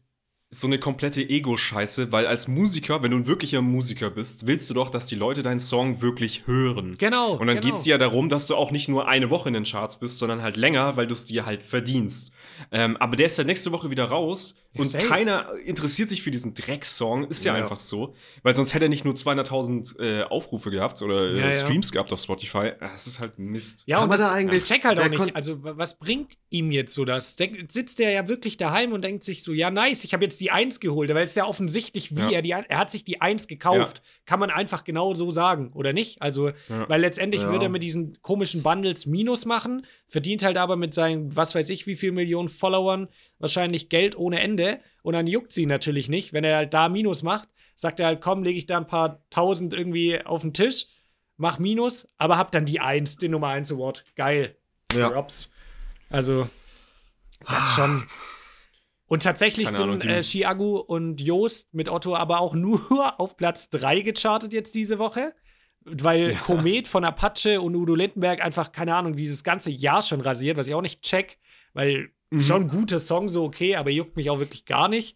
[0.52, 4.74] so eine komplette Ego-Scheiße, weil als Musiker, wenn du ein wirklicher Musiker bist, willst du
[4.74, 6.96] doch, dass die Leute deinen Song wirklich hören.
[6.98, 7.34] Genau.
[7.34, 7.62] Und dann genau.
[7.68, 10.18] geht's dir ja darum, dass du auch nicht nur eine Woche in den Charts bist,
[10.20, 12.32] sondern halt länger, weil du es dir halt verdienst.
[12.72, 15.06] Ähm, aber der ist ja nächste Woche wieder raus Ja, und safe.
[15.08, 17.28] keiner interessiert sich für diesen Drecksong.
[17.28, 17.64] Ist ja, Ja.
[17.64, 18.16] einfach so.
[18.44, 21.54] Weil sonst hätte er nicht nur 200.000 äh, Aufrufe gehabt oder äh, Ja, ja.
[21.54, 22.72] Streams gehabt auf Spotify.
[22.80, 23.84] Das ist halt Mist.
[23.86, 25.36] Ja, Kann und das, da eigentlich- ich check halt auch nicht.
[25.36, 27.36] Also, wa- was bringt ihm jetzt so das?
[27.36, 30.40] Denk, sitzt der ja wirklich daheim und denkt sich so, ja, nice, ich habe jetzt
[30.42, 32.30] die Eins geholt, weil es ist ja offensichtlich, wie Ja.
[32.32, 34.02] er die er hat sich die Eins gekauft.
[34.26, 36.22] Kann man einfach genau so sagen, oder nicht?
[36.22, 36.90] Also, Ja.
[36.90, 37.52] weil letztendlich Ja.
[37.52, 41.70] wird er mit diesen komischen Bundles Minus machen, verdient halt aber mit seinen, was weiß
[41.70, 43.08] ich, wie viel Millionen Followern
[43.40, 44.80] wahrscheinlich Geld ohne Ende.
[45.02, 47.50] Und dann juckt sie natürlich nicht, wenn er halt da Minus macht.
[47.76, 50.88] Sagt er halt, komm, lege ich da ein paar tausend irgendwie auf den Tisch,
[51.36, 54.06] mach Minus, aber hab dann die Eins, den Nummer 1 Award.
[54.16, 54.56] Geil.
[54.94, 55.10] Ja.
[55.10, 55.52] Props.
[56.10, 56.48] Also,
[57.50, 58.04] das schon.
[59.08, 63.70] Und tatsächlich Keine sind äh, Chiagu und Joost mit Otto aber auch nur auf Platz
[63.70, 65.34] 3 gechartet jetzt diese Woche.
[65.86, 70.58] Weil Komet von Apache und Udo Lindenberg einfach, keine Ahnung, dieses ganze Jahr schon rasiert,
[70.58, 71.38] was ich auch nicht check,
[71.74, 72.42] weil Mhm.
[72.42, 75.16] schon ein guter Song, so okay, aber juckt mich auch wirklich gar nicht.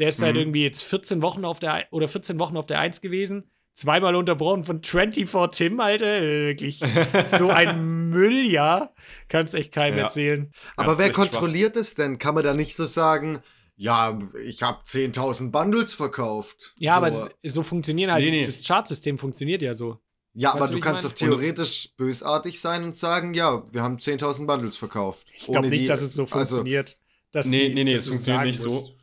[0.00, 0.40] Der ist seit Mhm.
[0.40, 3.44] irgendwie jetzt 14 Wochen auf der oder 14 Wochen auf der 1 gewesen.
[3.74, 6.20] Zweimal unterbrochen von 24 Tim, Alter.
[6.20, 6.80] Wirklich
[7.26, 8.90] so ein Müll, ja.
[9.28, 10.04] Kannst echt keinem Ja.
[10.04, 10.50] erzählen.
[10.76, 11.30] Aber wer echt schwach.
[11.30, 12.18] kontrolliert es denn?
[12.18, 13.38] Kann man da nicht so sagen,
[13.76, 16.74] ja, ich habe 10.000 Bundles verkauft?
[16.76, 17.06] Ja, so.
[17.06, 18.44] aber so funktionieren halt, Nee, nee.
[18.44, 19.98] das Chartsystem funktioniert ja so.
[20.34, 23.98] Ja, Weißt aber du, du kannst doch theoretisch bösartig sein und sagen, ja, wir haben
[23.98, 25.26] 10.000 Bundles verkauft.
[25.36, 26.98] Ich glaube Ohne nicht, die- dass es so also, funktioniert.
[27.32, 28.94] dass Nee, die- nee, nee, es funktioniert sagen nicht so.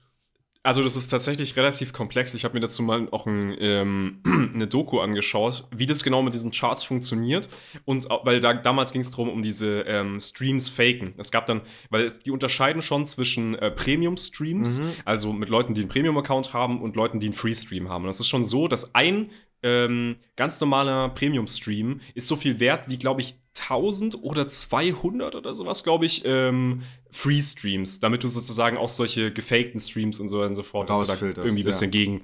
[0.69, 2.35] Also, das ist tatsächlich relativ komplex.
[2.35, 4.21] Ich habe mir dazu mal auch ein, ähm,
[4.53, 7.49] eine Doku angeschaut, wie das genau mit diesen Charts funktioniert.
[7.85, 11.15] Und weil da, damals ging es darum, um diese ähm, Streams faken.
[11.17, 14.91] Es gab dann, weil es, die unterscheiden schon zwischen äh, Premium-Streams, Mhm.
[15.05, 18.03] also mit Leuten, die einen Premium-Account haben und Leuten, die einen Free-Stream haben.
[18.03, 19.31] Und das ist schon so, dass ein
[19.63, 25.53] ähm, ganz normaler Premium-Stream ist so viel wert wie, glaube ich, 1000 oder 200 oder
[25.53, 30.55] sowas, glaube ich, ähm, Free-Streams, damit du sozusagen auch solche gefakten Streams und so und
[30.55, 31.63] so fort, dass du da irgendwie ein ja.
[31.65, 32.21] bisschen gegen,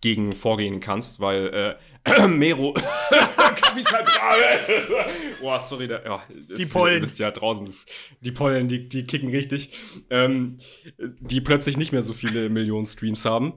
[0.00, 2.74] gegen vorgehen kannst, weil äh, Mero
[3.56, 5.10] Kapital Brave.
[5.40, 6.96] Boah, sorry, da, ja, das- Die Pollen.
[6.96, 7.86] Ihr wisst ja draußen, das,
[8.20, 9.70] die Pollen, die, die kicken richtig,
[10.10, 10.56] ähm,
[10.98, 13.54] die plötzlich nicht mehr so viele Millionen Streams haben.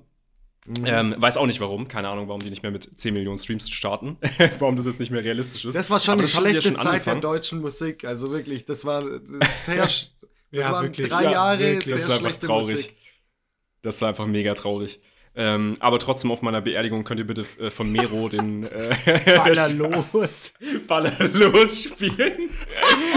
[0.67, 0.85] Mhm.
[0.85, 1.87] Ähm, weiß auch nicht warum.
[1.87, 4.17] Keine Ahnung, warum die nicht mehr mit 10 Millionen Streams starten.
[4.59, 5.75] warum das jetzt nicht mehr realistisch ist.
[5.75, 7.21] Das war schon Aber eine ja schlechte schon Zeit der angefangen.
[7.21, 8.03] deutschen Musik.
[8.05, 9.01] Also wirklich, das war
[9.65, 10.09] sehr, das
[10.51, 11.09] Ja, waren wirklich.
[11.09, 11.85] drei Ja, Jahre wirklich.
[11.85, 12.71] sehr Das ist einfach schlechte traurig.
[12.75, 12.95] Musik.
[13.81, 14.99] Das war einfach mega traurig.
[15.39, 18.95] Ähm, aber trotzdem auf meiner Beerdigung könnt ihr bitte äh, von Mero den äh,
[19.37, 20.53] Baller los.
[20.87, 22.49] Baller los spielen.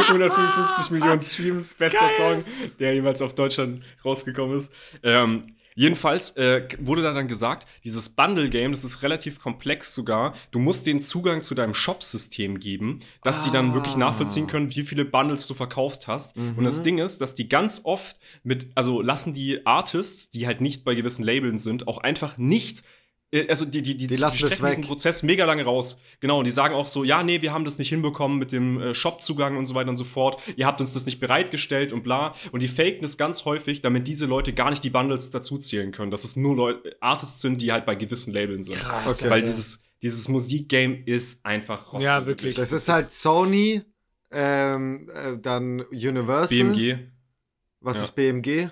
[0.08, 2.44] 155 Millionen Streams, bester Song,
[2.78, 4.72] der jemals auf Deutschland rausgekommen ist.
[5.02, 10.34] Ähm, jedenfalls äh, wurde da dann gesagt, dieses Bundle-Game, das ist relativ komplex sogar.
[10.50, 13.98] Du musst den Zugang zu deinem Shop-System geben, dass die dann wirklich Ah.
[13.98, 16.36] nachvollziehen können, wie viele Bundles du verkauft hast.
[16.36, 16.64] Und Mhm.
[16.64, 20.84] das Ding ist, dass die ganz oft mit, also lassen die Artists, die halt nicht
[20.84, 22.82] bei gewissen Labeln sind, auch einfach nicht
[23.48, 24.84] also die, die, die, Die lassen das strecken diesen.
[24.84, 26.00] Prozess mega lange raus.
[26.18, 28.80] Genau, und die sagen auch so, ja, nee, wir haben das nicht hinbekommen mit dem
[28.80, 30.40] äh, Shop-Zugang und so weiter und so fort.
[30.56, 32.34] Ihr habt uns das nicht bereitgestellt und bla.
[32.50, 35.92] Und die faken das ganz häufig, damit diese Leute gar nicht die Bundles dazu zählen
[35.92, 36.10] können.
[36.10, 38.76] Dass es nur Leute, Artists sind, die halt bei gewissen Labeln sind.
[38.76, 39.24] Krass, Okay.
[39.26, 39.46] Weil Alter.
[39.46, 42.06] dieses, dieses Musikgame ist einfach rotzig.
[42.06, 42.56] Ja, wirklich.
[42.56, 43.82] Das ist halt Sony,
[44.32, 46.48] ähm, äh, dann Universal.
[46.48, 46.98] BMG.
[47.80, 48.02] Was Ja.
[48.04, 48.70] ist BMG?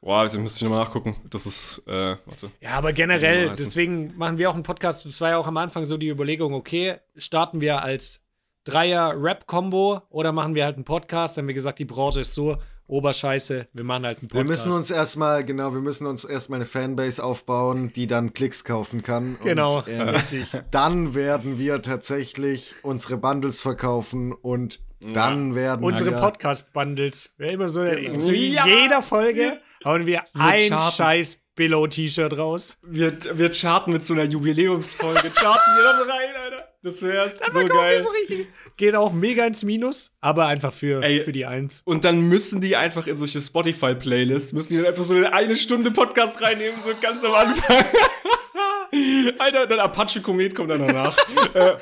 [0.00, 1.16] Boah, jetzt müsste ich nochmal nachgucken.
[1.30, 2.50] Das ist, äh, warte.
[2.60, 5.06] Ja, aber generell, also- deswegen machen wir auch einen Podcast.
[5.06, 8.24] Es war ja auch am Anfang so die Überlegung, okay, starten wir als
[8.64, 11.36] Dreier-Rap-Kombo oder machen wir halt einen Podcast?
[11.36, 14.66] Dann haben wir gesagt, die Branche ist so oberscheiße, wir machen halt einen Wir Podcast.
[14.66, 19.02] müssen uns erstmal, genau, wir müssen uns erstmal eine Fanbase aufbauen, die dann Klicks kaufen
[19.02, 19.36] kann.
[19.36, 20.48] Und, Genau, ähm, richtig.
[20.70, 27.32] dann werden wir tatsächlich unsere Bundles verkaufen und dann werden Unsere wir Podcast-Bundles.
[27.36, 28.20] Wir immer so Genau.
[28.20, 30.96] zu jeder Folge hauen wir ein charten.
[30.96, 32.76] scheiß Billow-T-Shirt raus.
[32.86, 36.68] Wir, wir charten mit so einer Jubiläumsfolge, charten wir dann rein, Alter.
[36.82, 38.00] Das wär's so geil.
[38.00, 38.48] so richtig.
[38.76, 41.22] Geht auch mega ins Minus, aber einfach für, Ey.
[41.24, 41.82] für die Eins.
[41.84, 45.54] Und dann müssen die einfach in solche Spotify-Playlists, müssen die dann einfach so eine, eine
[45.56, 47.84] Stunde Podcast reinnehmen, so ganz am Anfang.
[49.38, 51.16] Alter, dann Apache-Komet kommt dann danach.
[51.54, 51.76] äh,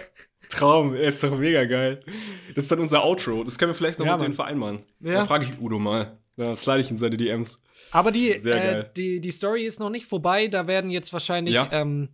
[0.49, 2.03] Traum, er ist doch mega geil.
[2.55, 3.45] Das ist dann unser Outro.
[3.45, 4.27] Das können wir vielleicht noch Ja, mit Mann.
[4.27, 4.79] denen vereinbaren.
[5.01, 5.13] Ja.
[5.21, 6.19] Da frage ich Udo mal.
[6.37, 7.59] Da slide ich in seine DMs.
[7.91, 8.91] Aber die, Sehr äh, geil.
[8.97, 10.47] die, die Story ist noch nicht vorbei.
[10.49, 11.69] Da werden jetzt wahrscheinlich Ja.
[11.73, 12.11] ähm,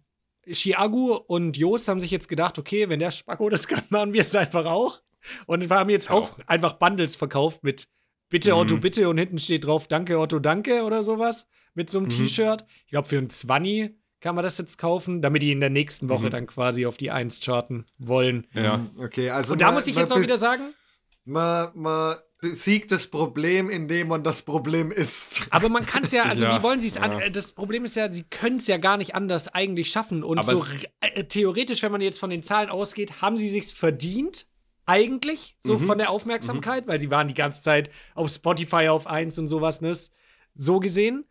[0.51, 4.23] Chiagu und Jost haben sich jetzt gedacht, okay, wenn der Spacko das kann, machen wir
[4.23, 5.01] es einfach auch.
[5.47, 6.39] Und wir haben jetzt auch auch.
[6.47, 7.89] einfach Bundles verkauft mit
[8.29, 8.59] Bitte Mhm.
[8.59, 12.11] Otto, bitte und hinten steht drauf Danke Otto, danke oder sowas mit so einem Mhm.
[12.11, 12.65] T-Shirt.
[12.87, 16.09] Ich glaube, für ein 20 kann man das jetzt kaufen, damit die in der nächsten
[16.09, 16.31] Woche Mhm.
[16.31, 18.47] dann quasi auf die Eins charten wollen.
[18.53, 18.85] Ja.
[18.99, 20.75] Okay, also und da man- muss ich jetzt auch wieder sagen,
[21.25, 22.17] Man, man
[22.51, 25.47] besiegt das Problem, indem man das Problem ist.
[25.51, 27.19] Aber man kann es ja, also Ja, wie wollen sie es an?
[27.21, 27.29] ja.
[27.31, 30.23] Das Problem ist ja, sie können es ja gar nicht anders eigentlich schaffen.
[30.23, 33.73] Und Aber so äh, theoretisch, wenn man jetzt von den Zahlen ausgeht, haben sie sich's
[33.73, 34.47] verdient.
[34.89, 35.87] Eigentlich, so Mhm.
[35.87, 39.81] von der Aufmerksamkeit, weil sie waren die ganze Zeit auf Spotify auf 1 und sowas,
[39.81, 39.93] ne?
[40.55, 41.25] So gesehen.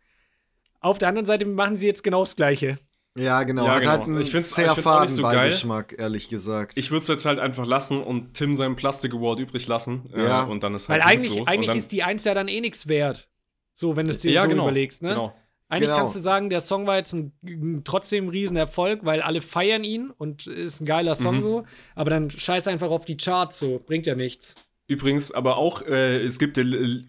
[0.80, 2.78] Auf der anderen Seite machen sie jetzt genau das Gleiche.
[3.16, 3.64] Ja, genau.
[3.64, 3.90] Ja, Hat genau.
[3.92, 5.36] halt einen Ich find's- sehr ich find's faden so geil.
[5.36, 6.76] Beigeschmack, ehrlich gesagt.
[6.76, 10.08] Ich würde es jetzt halt einfach lassen und Tim seinen Plastik Award übrig lassen.
[10.14, 10.44] Ja.
[10.44, 11.44] Äh, und dann ist Weil halt gut eigentlich, so.
[11.46, 13.28] Eigentlich ist die 1 ja dann eh nichts wert.
[13.72, 15.10] So, wenn du es dir ja, so genau, überlegst, ne?
[15.10, 15.34] Genau.
[15.68, 15.98] Eigentlich Genau.
[16.00, 19.82] kannst du sagen, der Song war jetzt ein, ein trotzdem ein Riesenerfolg, weil alle feiern
[19.82, 21.40] ihn und ist ein geiler Song Mhm.
[21.40, 21.62] so.
[21.96, 23.80] Aber dann scheiß einfach auf die Charts so.
[23.84, 24.54] Bringt ja nichts.
[24.88, 26.64] Übrigens, aber auch, äh, es gibt, äh,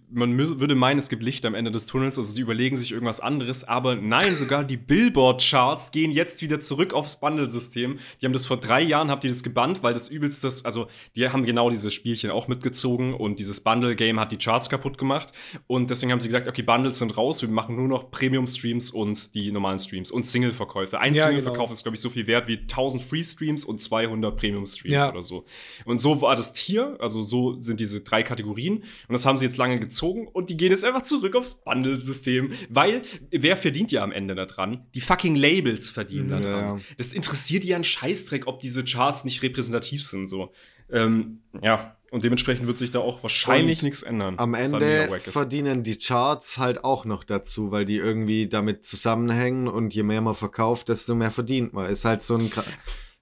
[0.09, 3.19] man würde meinen, es gibt Licht am Ende des Tunnels, also sie überlegen sich irgendwas
[3.19, 7.99] anderes, aber nein, sogar die Billboard-Charts gehen jetzt wieder zurück aufs Bundle-System.
[8.19, 10.87] Die haben das vor drei Jahren, habt ihr das gebannt, weil das übelst das, also
[11.15, 15.31] die haben genau dieses Spielchen auch mitgezogen und dieses Bundle-Game hat die Charts kaputt gemacht
[15.67, 19.35] und deswegen haben sie gesagt, okay, Bundles sind raus, wir machen nur noch Premium-Streams und
[19.35, 20.99] die normalen Streams und Single-Verkäufe.
[20.99, 21.73] Ein Ja, Single-Verkauf genau.
[21.73, 25.11] ist, glaube ich, so viel wert wie 1000 Free-Streams und 200 Premium-Streams Ja.
[25.11, 25.45] oder so.
[25.85, 28.77] Und so war das Tier, also so sind diese drei Kategorien.
[28.77, 32.51] Und das haben sie jetzt lange gezogen und die gehen jetzt einfach zurück aufs Bundle-System.
[32.69, 34.87] Weil, wer verdient ja am Ende daran?
[34.95, 36.81] Die fucking Labels verdienen Ja, daran.
[36.97, 40.27] Das interessiert die ja einen Scheißdreck, ob diese Charts nicht repräsentativ sind.
[40.27, 40.51] So.
[40.89, 44.35] Ähm, ja, und dementsprechend wird sich da auch wahrscheinlich nichts ändern.
[44.37, 49.93] Am Ende verdienen die Charts halt auch noch dazu, weil die irgendwie damit zusammenhängen und
[49.93, 51.89] je mehr man verkauft, desto mehr verdient man.
[51.89, 52.49] Ist halt so ein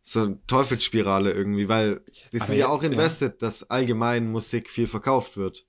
[0.08, 4.86] so eine Teufelsspirale irgendwie, weil die sind ja ja- auch invested, dass allgemein Musik viel
[4.86, 5.65] verkauft wird.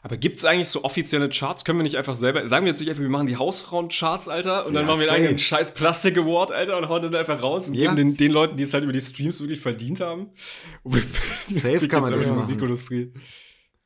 [0.00, 1.64] Aber gibt es eigentlich so offizielle Charts?
[1.64, 4.64] Können wir nicht einfach selber, sagen wir jetzt nicht einfach, wir machen die Hausfrauen-Charts, Alter,
[4.64, 7.74] und dann Ja, machen wir einen scheiß Plastik-Award, Alter, und hauen den einfach raus und
[7.74, 7.90] Ja.
[7.92, 10.30] geben den, den Leuten, die es halt über die Streams wirklich verdient haben.
[11.48, 12.46] Safe kann man das in der machen.
[12.46, 13.12] Musikindustrie.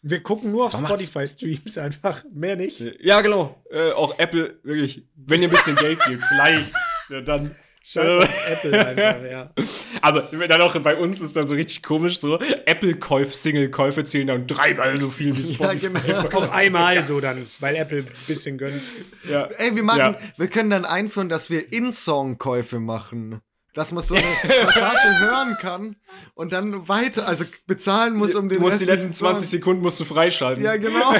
[0.02, 2.24] Wir gucken nur auf Spotify-Streams einfach.
[2.34, 2.84] Mehr nicht.
[3.00, 3.62] Ja, genau.
[3.70, 6.72] Äh, auch Apple, wirklich, wenn ihr ein bisschen Geld gebt, vielleicht,
[7.08, 7.54] ja, dann.
[7.84, 9.50] Scheiß auf Apple einfach, ja.
[10.02, 14.46] Aber dann auch bei uns ist dann so richtig komisch, so Apple-Käufe, Single-Käufe zählen dann
[14.46, 15.88] dreimal so viel wie Ja, Spotify.
[16.06, 16.20] genau.
[16.38, 18.82] Auf einmal so dann, weil Apple ein bisschen gönnt.
[19.28, 19.48] Ja.
[19.58, 20.18] Ey, wir machen, Ja.
[20.36, 23.40] wir können dann einführen, dass wir In-Song-Käufe machen.
[23.74, 24.24] Dass man so eine
[24.66, 25.96] Passage hören kann
[26.34, 29.58] und dann weiter, also bezahlen muss, um den du musst die letzten 20 Song.
[29.58, 30.62] Sekunden musst du freischalten.
[30.62, 31.14] Ja, genau.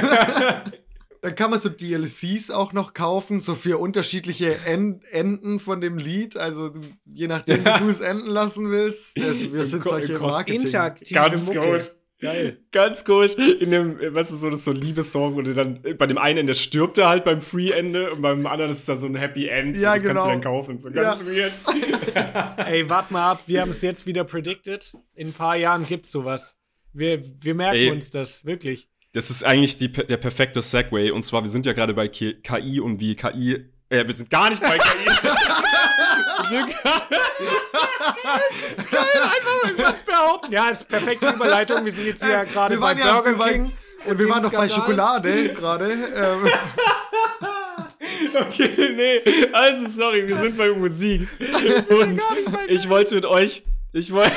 [1.23, 5.97] Dann kann man so DLCs auch noch kaufen, so für unterschiedliche End Enden von dem
[5.97, 6.35] Lied.
[6.35, 6.71] Also
[7.05, 9.17] je nachdem, wie du es enden lassen willst.
[9.17, 10.59] Also, wir sind solche Marketing.
[10.61, 11.71] Interaktive Ganz Mucke.
[11.71, 11.95] gut.
[12.19, 12.57] Geil.
[12.73, 13.35] Ganz komisch.
[13.35, 16.17] In dem, weißt du, so, das ist so ein Liebessong, wo du dann, bei dem
[16.17, 19.47] einen Ende stirbt er halt beim Free-Ende und beim anderen ist da so ein Happy
[19.47, 19.77] End.
[19.77, 20.23] Ja, das kannst genau.
[20.25, 20.79] du dann kaufen.
[20.81, 21.25] So ganz Ja.
[21.25, 21.53] weird.
[22.67, 24.93] Ey, wart mal ab, wir haben es jetzt wieder predicted.
[25.15, 26.57] In ein paar Jahren gibt's sowas.
[26.91, 27.91] Wir, wir merken Ey.
[27.91, 28.89] uns das, wirklich.
[29.13, 31.11] Das ist eigentlich die, der perfekte Segway.
[31.11, 33.63] Und zwar, wir sind ja gerade bei Ki- und wie KI.
[33.89, 35.05] Äh, wir sind gar nicht bei KI.
[35.05, 37.15] wir sind gerade.
[39.77, 40.51] Was behaupten?
[40.51, 41.85] Ja, ist perfekte Überleitung.
[41.85, 43.71] Wir sind jetzt hier gerade wir bei ja Burger wir waren, King.
[44.07, 44.67] äh, wir waren doch bei.
[44.67, 45.91] Schokolade gerade.
[45.91, 46.51] Ähm,
[48.35, 49.21] Okay, nee.
[49.53, 51.27] Also, sorry, wir sind bei Musik.
[51.89, 52.19] Und
[52.67, 53.63] ich wollte mit euch.
[53.91, 54.31] Ich wollte,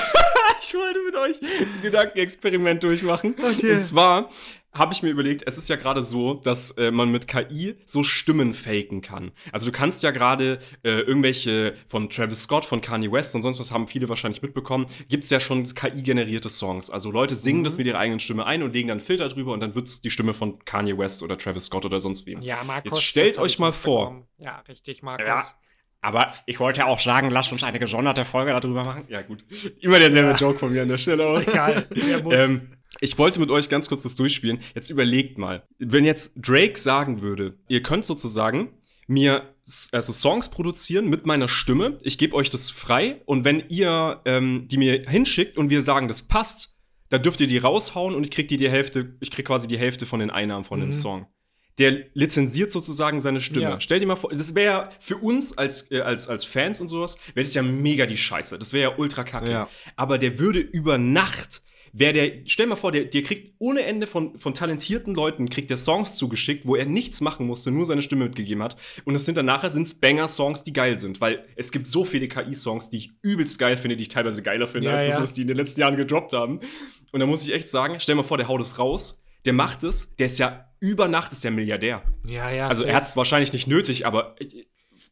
[0.62, 3.34] ich wollte mit euch ein Gedankenexperiment durchmachen.
[3.38, 3.72] Okay.
[3.76, 4.30] Und zwar
[4.76, 8.04] habe ich mir überlegt, es ist ja gerade so, dass äh, man mit KI so
[8.04, 9.32] Stimmen faken kann.
[9.52, 13.58] Also du kannst ja gerade äh, irgendwelche von Travis Scott, von Kanye West und sonst
[13.60, 16.90] was haben viele wahrscheinlich mitbekommen, gibt es ja schon KI-generierte Songs.
[16.90, 19.52] Also Leute singen das mit ihrer eigenen Stimme ein und legen dann einen Filter drüber
[19.52, 22.40] und dann wird es die Stimme von Kanye West oder Travis Scott oder sonst wem.
[22.40, 22.98] Ja, Markus.
[22.98, 24.26] Jetzt stellt euch mal mitbekommen.
[24.38, 25.26] Ja, richtig, Markus.
[25.26, 25.65] Ja.
[26.06, 29.04] Aber ich wollte ja auch sagen, lasst uns eine gesonderte Folge darüber machen.
[29.08, 29.44] Ja, gut.
[29.80, 30.36] Immer derselbe Ja.
[30.36, 31.26] Joke von mir an der Stelle.
[31.26, 31.40] auch.
[31.40, 31.88] Ist egal.
[32.30, 34.60] Ähm, ich wollte mit euch ganz kurz das durchspielen.
[34.76, 38.68] Jetzt überlegt mal, wenn jetzt Drake sagen würde, ihr könnt sozusagen
[39.08, 39.52] mir
[39.90, 44.68] also Songs produzieren mit meiner Stimme, ich gebe euch das frei und wenn ihr ähm,
[44.68, 46.74] die mir hinschickt und wir sagen, das passt,
[47.08, 49.78] dann dürft ihr die raushauen und ich krieg die, die Hälfte, ich krieg quasi die
[49.78, 50.92] Hälfte von den Einnahmen von dem Mhm.
[50.92, 51.26] Song.
[51.78, 53.66] Der lizenziert sozusagen seine Stimme.
[53.66, 53.80] Ja.
[53.80, 56.88] Stell dir mal vor, das wäre ja für uns als, äh, als, als Fans und
[56.88, 58.58] sowas, wäre das ja mega die Scheiße.
[58.58, 59.50] Das wäre ja ultra kacke.
[59.50, 59.68] Ja.
[59.94, 61.62] Aber der würde über Nacht,
[61.98, 65.70] wäre der, stell mal vor, der, der kriegt ohne Ende von, von talentierten Leuten, kriegt
[65.70, 68.76] der Songs zugeschickt, wo er nichts machen musste, nur seine Stimme mitgegeben hat.
[69.04, 71.20] Und es sind dann nachher sind's Banger-Songs, die geil sind.
[71.20, 74.66] Weil es gibt so viele KI-Songs, die ich übelst geil finde, die ich teilweise geiler
[74.66, 76.60] finde, Ja, als das, was die in den letzten Jahren gedroppt haben.
[77.12, 79.82] Und da muss ich echt sagen, stell mal vor, der haut es raus, der macht
[79.82, 82.02] es, der ist ja über Nacht ist der Milliardär.
[82.24, 82.68] ja, ja.
[82.68, 82.90] Also safe.
[82.90, 84.36] er hat es wahrscheinlich nicht nötig, aber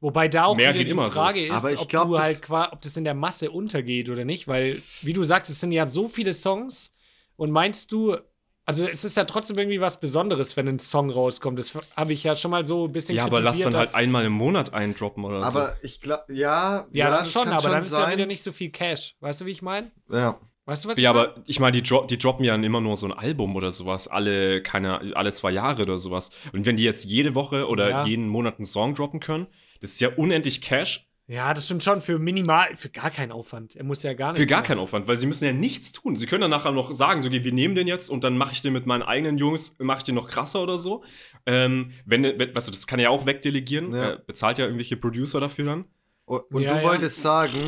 [0.01, 1.21] Wobei da auch Mehr wieder geht die immer so.
[1.21, 4.09] Frage ist, Aber ich ob glaub, du das- halt ob das in der Masse untergeht
[4.09, 6.95] oder nicht, weil, wie du sagst, es sind ja so viele Songs
[7.37, 8.17] und meinst du,
[8.65, 11.59] also es ist ja trotzdem irgendwie was Besonderes, wenn ein Song rauskommt.
[11.59, 14.25] Das habe ich ja schon mal so ein bisschen ja, aber lass dann halt einmal
[14.25, 15.47] im Monat eindroppen oder so.
[15.49, 18.13] aber ich glaube, ja, Ja, dann das schon, kann aber dann ist ja sein.
[18.17, 19.17] wieder nicht so viel Cash.
[19.21, 19.91] Weißt du, wie ich meine?
[20.11, 20.41] Ja.
[20.67, 21.27] Weißt du, was Ja, ich mein?
[21.27, 24.09] aber ich meine, die, dro die droppen ja immer nur so ein Album oder sowas,
[24.09, 26.31] alle, keine, alle zwei Jahre oder sowas.
[26.53, 28.07] Und wenn die jetzt jede Woche oder Ja.
[28.07, 29.47] jeden Monat einen Song droppen können,
[29.81, 33.77] das ist ja unendlich Cash Ja, das stimmt schon für minimal, für gar keinen Aufwand.
[33.77, 34.41] Er muss ja gar nicht.
[34.41, 36.17] für gar keinen Aufwand, weil sie müssen ja nichts tun.
[36.17, 38.63] Sie können dann nachher noch sagen, so, wir nehmen den jetzt und dann mache ich
[38.63, 41.03] den mit meinen eigenen Jungs, mache ich den noch krasser oder so.
[41.47, 44.13] Ähm, wenn, wenn, weißt du, das kann er ja auch wegdelegieren, Ja.
[44.13, 45.85] äh, bezahlt ja irgendwelche Producer dafür dann.
[46.27, 46.83] Und, und Ja, du ja.
[46.85, 47.59] wolltest sagen,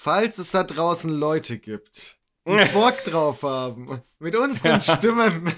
[0.00, 5.52] falls es da draußen Leute gibt, die Bock drauf haben, mit unseren Stimmen.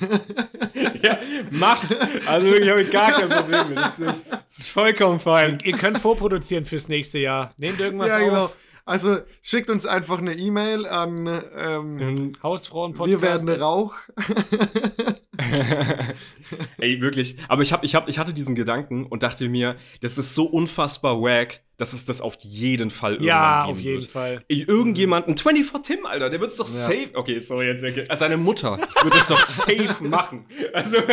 [1.03, 1.18] ja,
[1.50, 1.88] macht!
[2.26, 3.79] Also wirklich, habe ich gar kein Problem mit.
[3.79, 5.59] Das ist, das ist vollkommen fein.
[5.64, 7.53] Ihr könnt vorproduzieren fürs nächste Jahr.
[7.59, 8.44] Nehmt irgendwas ja, genau.
[8.46, 8.57] auf.
[8.87, 13.11] Also schickt uns einfach eine E-Mail an Ähm, Hausfrauen-Podcast.
[13.11, 13.94] Wir werden Rauch.
[16.79, 17.37] Ey, wirklich.
[17.48, 20.44] Aber ich, hab, ich, hab, ich hatte diesen Gedanken und dachte mir, das ist so
[20.44, 24.11] unfassbar wack, dass es das auf jeden Fall irgendwann Ja, geben auf jeden wird.
[24.11, 24.44] Fall.
[24.48, 26.72] Irgendjemanden, 24 Tim, Alter, der wird's doch Ja.
[26.72, 27.11] safe.
[27.14, 27.85] Okay, sorry, jetzt.
[27.85, 30.44] Also seine Mutter wird es doch safe machen.
[30.72, 30.98] Also.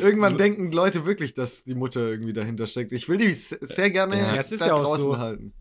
[0.00, 0.38] Irgendwann So.
[0.38, 2.92] denken Leute wirklich, dass die Mutter irgendwie dahinter steckt.
[2.92, 5.18] Ich will die se- sehr gerne Ja, es ist da ja auch draußen so.
[5.18, 5.52] halten.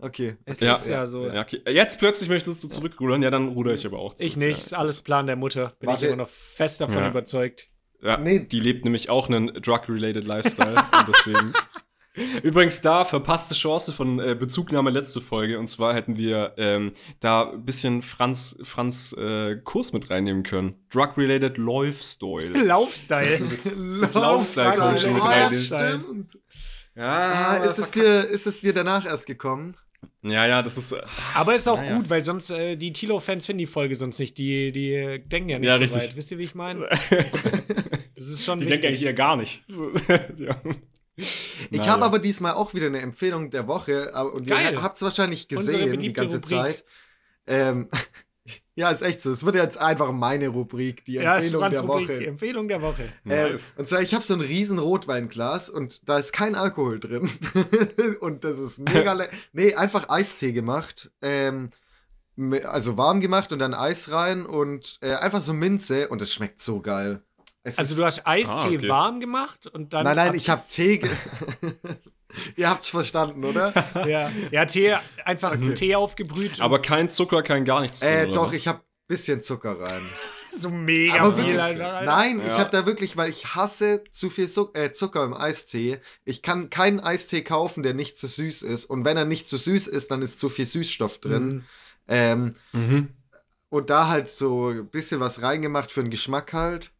[0.00, 0.36] Okay.
[0.44, 1.26] Es Ja, ist ja, so.
[1.26, 1.60] ja, okay.
[1.68, 4.30] Jetzt plötzlich möchtest du zurückrudern, ja, dann ruder ich aber auch zurück.
[4.30, 5.74] Ich nicht, ist alles Plan der Mutter.
[5.80, 6.06] Bin Warte.
[6.06, 7.08] ich immer noch fest davon Ja.
[7.10, 7.68] überzeugt.
[8.00, 8.38] Ja, Nee.
[8.40, 10.76] die lebt nämlich auch einen drug-related Lifestyle.
[10.76, 11.52] und deswegen.
[12.42, 15.58] Übrigens da verpasste Chance von äh, Bezugnahme letzte Folge.
[15.58, 20.74] Und zwar hätten wir ähm, da ein bisschen Franz, Franz äh, Kurs mit reinnehmen können.
[20.92, 22.48] Drug-related Lifestyle.
[22.64, 23.40] Laufstyle.
[24.00, 26.26] das Laufstyle-Coaching mit reinnehmen.
[26.96, 29.76] Ja, Ah, ist es, dir, ist es dir danach erst gekommen?
[30.22, 30.92] Ja, ja, das ist.
[30.92, 31.02] Äh,
[31.34, 31.96] Aber ist auch Naja.
[31.96, 34.36] gut, weil sonst äh, die Tilo-Fans finden die Folge sonst nicht.
[34.38, 36.02] Die, die äh, denken ja nicht Ja, so richtig.
[36.10, 36.16] weit.
[36.16, 36.88] Wisst ihr, wie ich meine?
[38.14, 38.80] Das ist schon die wichtig.
[38.80, 39.64] denken eigentlich eher gar nicht.
[40.38, 40.60] Ja.
[41.70, 44.14] Ich habe aber diesmal auch wieder eine Empfehlung der Woche.
[44.14, 44.72] aber- Und Geil.
[44.74, 46.48] ihr habt es wahrscheinlich gesehen die ganze Rubrik.
[46.50, 46.84] Zeit.
[47.46, 47.88] Ähm,
[48.78, 49.30] ja, ist echt so.
[49.32, 52.26] Es wird jetzt einfach meine Rubrik, die ja, Empfehlung Franz der Rubrik, Woche.
[52.26, 53.12] Empfehlung der Woche.
[53.26, 53.72] Äh, Nice.
[53.76, 57.28] und zwar, ich habe so ein riesen Rotweinglas und da ist kein Alkohol drin.
[58.20, 59.32] und das ist mega lecker.
[59.52, 61.10] Nee, einfach Eistee gemacht.
[61.22, 61.70] Ähm,
[62.64, 66.60] also warm gemacht und dann Eis rein und äh, einfach so Minze und es schmeckt
[66.60, 67.20] so geil.
[67.64, 68.88] Es Also ist- du hast Eistee Ah, okay.
[68.88, 70.04] warm gemacht und dann.
[70.04, 71.00] Nein, nein, ich habe Tee.
[72.56, 73.72] Ihr habt's verstanden, oder?
[74.06, 75.74] Ja, ja Tee, einfach Okay.
[75.74, 76.60] Tee aufgebrüht.
[76.60, 78.00] Aber kein Zucker, kein gar nichts.
[78.00, 78.56] drin, äh, oder doch, was?
[78.56, 80.02] ich habe bisschen Zucker rein.
[80.58, 82.04] so mega Aber viel wirklich, einfach, Alter.
[82.04, 82.58] nein, ich Ja.
[82.58, 86.00] habe da wirklich, weil ich hasse zu viel Zuck äh, Zucker im Eistee.
[86.24, 88.84] Ich kann keinen Eistee kaufen, der nicht zu süß ist.
[88.86, 91.46] Und wenn er nicht zu süß ist, dann ist zu viel Süßstoff drin.
[91.48, 91.64] Mhm.
[92.08, 93.08] Ähm, Mhm.
[93.70, 96.90] und da halt so ein bisschen was reingemacht für den Geschmack halt.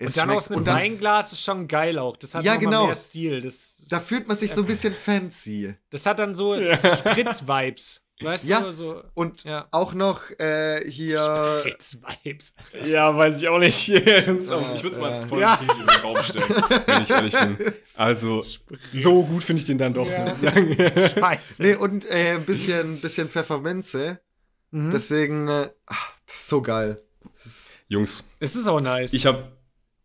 [0.00, 2.16] Und Es dann schmeckt- aus einem und dann, Weinglas ist schon geil auch.
[2.16, 2.86] Das hat Ja, genau.
[2.86, 3.40] mehr Stil.
[3.40, 5.74] Das, da fühlt man sich so ein bisschen fancy.
[5.90, 6.74] das hat dann so Ja.
[6.96, 8.00] Spritz-Vibes.
[8.20, 8.60] Weißt Ja.
[8.60, 8.72] du?
[8.72, 9.66] So Und Ja.
[9.72, 11.18] auch noch äh, hier.
[11.64, 12.54] Spritz-Vibes.
[12.84, 13.88] Ja, weiß ich auch nicht.
[13.88, 15.26] Äh, ich würde es mal als äh.
[15.26, 15.58] voll Ja.
[15.60, 16.44] in den Raum stellen,
[16.86, 17.56] wenn ich ehrlich bin.
[17.96, 18.44] Also,
[18.92, 20.08] so gut finde ich den dann doch.
[20.08, 20.26] Ja.
[21.08, 21.62] Scheiße.
[21.62, 24.20] Nee, und äh, ein bisschen, bisschen Pfefferminze.
[24.70, 24.90] Mhm.
[24.90, 26.96] Deswegen, äh, ach, das ist so geil.
[27.32, 29.12] Ist, Jungs, Es ist auch nice.
[29.12, 29.52] ich habe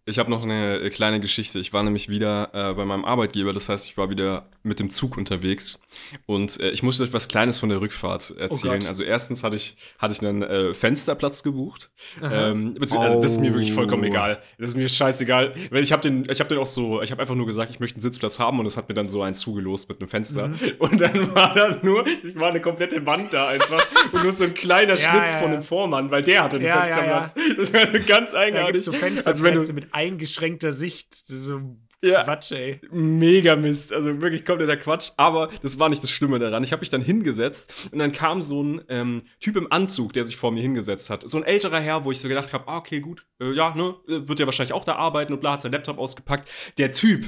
[0.10, 1.60] ich hab noch eine äh, kleine Geschichte.
[1.60, 4.90] Ich war nämlich wieder äh, bei meinem Arbeitgeber, das heißt, ich war wieder mit dem
[4.90, 5.80] Zug unterwegs.
[6.26, 8.80] Und äh, ich musste euch was Kleines von der Rückfahrt erzählen.
[8.80, 8.88] Gott.
[8.88, 11.92] also, erstens hatte ich, hatte ich einen äh, Fensterplatz gebucht.
[12.22, 14.08] Ähm, bezieh- also das ist mir wirklich vollkommen Oh.
[14.08, 14.42] egal.
[14.58, 15.54] Das ist mir scheißegal.
[15.70, 17.80] Weil ich habe den, ich habe den auch so, ich habe einfach nur gesagt, ich
[17.80, 20.50] möchte einen Sitzplatz haben und es hat mir dann so einen zugelost mit einem Fenster.
[20.50, 20.56] Mhm.
[20.80, 24.44] Und dann war da nur, es war eine komplette Wand da einfach und nur so
[24.46, 27.36] ein kleiner Ja, Schlitz ja, von dem Vormann, weil der hatte einen Fensterplatz.
[27.58, 28.84] Das war ganz da eigenartig.
[28.86, 31.14] gibt so also wenn du, mit eingeschränkter Sicht.
[31.14, 32.24] So Ja.
[32.24, 32.80] Quatsch, ey.
[32.92, 35.12] Mega Mist, also wirklich kompletter Quatsch.
[35.18, 36.64] Aber das war nicht das Schlimme daran.
[36.64, 40.24] Ich habe mich dann hingesetzt und dann kam so ein ähm, Typ im Anzug, der
[40.24, 41.30] sich vor mir hingesetzt hat.
[41.30, 43.96] So ein älterer Herr, wo ich so gedacht habe, ah, okay, gut, äh, ja, ne,
[44.08, 46.50] wird ja wahrscheinlich auch da arbeiten und bla, hat sein Laptop ausgepackt.
[46.78, 47.26] Der Typ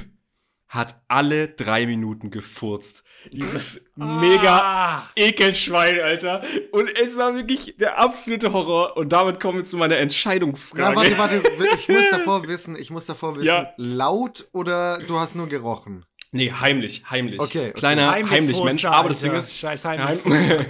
[0.72, 3.04] hat alle drei Minuten gefurzt.
[3.30, 5.10] Dieses mega Ah.
[5.16, 6.42] Ekelschwein, Alter.
[6.72, 8.96] Und es war wirklich der absolute Horror.
[8.96, 10.82] Und damit kommen wir zu meiner Entscheidungsfrage.
[10.82, 11.42] na, warte, warte,
[11.78, 13.74] ich muss davor wissen, ich muss davor wissen, Ja.
[13.76, 16.06] laut oder du hast nur gerochen?
[16.30, 17.38] Nee, heimlich, heimlich.
[17.38, 17.72] Okay, okay.
[17.74, 18.84] Kleiner Heimlich heimlich, Mensch.
[18.86, 20.24] Aber das Ding ist, Scheiß heimlich.
[20.24, 20.66] Heim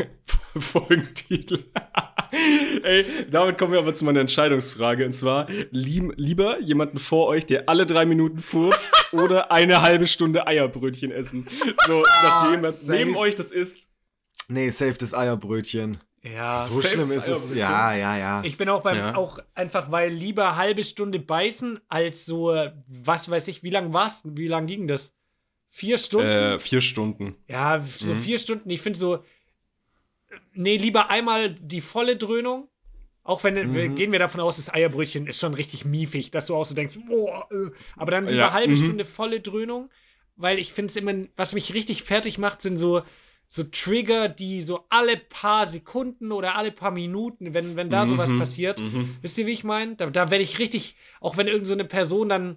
[0.61, 1.65] Folgentitel.
[2.83, 5.05] Ey, damit kommen wir aber zu meiner Entscheidungsfrage.
[5.05, 10.07] Und zwar, lieb, lieber jemanden vor euch, der alle drei Minuten furzt oder eine halbe
[10.07, 11.47] Stunde Eierbrötchen essen.
[11.87, 12.99] So, dass jemand safe.
[12.99, 13.91] neben euch das isst.
[14.49, 15.99] Nee, safe das Eierbrötchen.
[16.23, 17.55] Ja, so schlimm ist es.
[17.55, 18.43] Ja, ja, ja.
[18.45, 19.17] Ich bin auch beim, Ja.
[19.17, 22.57] auch einfach, weil lieber halbe Stunde beißen, als so,
[22.87, 24.23] was weiß ich, wie lang war's?
[24.25, 25.17] Wie lang ging das?
[25.69, 26.29] Vier Stunden?
[26.29, 27.35] Äh, vier Stunden.
[27.49, 28.19] ja, so mhm.
[28.19, 28.71] vier Stunden.
[28.71, 29.25] Ich finde so,
[30.55, 32.69] nee, lieber einmal die volle Dröhnung.
[33.25, 33.95] Auch wenn, Mhm.
[33.95, 36.99] gehen wir davon aus, das Eierbrötchen ist schon richtig miefig, dass du auch so denkst,
[37.07, 37.71] boah, äh.
[37.97, 38.77] aber dann lieber Ja, halbe mhm.
[38.77, 39.91] Stunde volle Dröhnung,
[40.35, 43.03] weil ich finde es immer, was mich richtig fertig macht, sind so,
[43.47, 48.33] so Trigger, die so alle paar Sekunden oder alle paar Minuten, wenn, wenn da sowas
[48.33, 49.19] Mhm, passiert, mhm.
[49.21, 49.95] Wisst ihr, wie ich meine?
[49.95, 52.57] Da, da werde ich richtig, auch wenn irgend so eine Person dann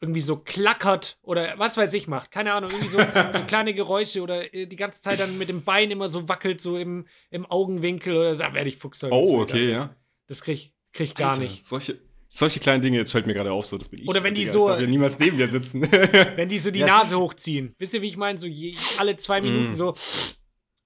[0.00, 2.98] irgendwie so klackert oder was weiß ich macht, keine Ahnung, irgendwie so,
[3.34, 6.60] so kleine Geräusche oder äh, die ganze Zeit dann mit dem Bein immer so wackelt,
[6.60, 9.10] so im, im Augenwinkel oder da werde ich fuchsig.
[9.10, 9.94] Oh, okay, ja.
[10.26, 11.66] Das krieg, ich- krieg gar Alter, nicht.
[11.66, 14.08] Solche, solche kleinen Dinge, jetzt fällt mir gerade auf, so, das bin ich.
[14.08, 15.82] Oder wenn die Digga, so- Ich darf ja niemals neben dir sitzen.
[16.36, 17.74] Wenn die so die Ja, Nase hochziehen.
[17.78, 18.38] Wisst ihr, wie ich meine?
[18.38, 19.72] So je, alle zwei Minuten Mm.
[19.72, 19.94] so,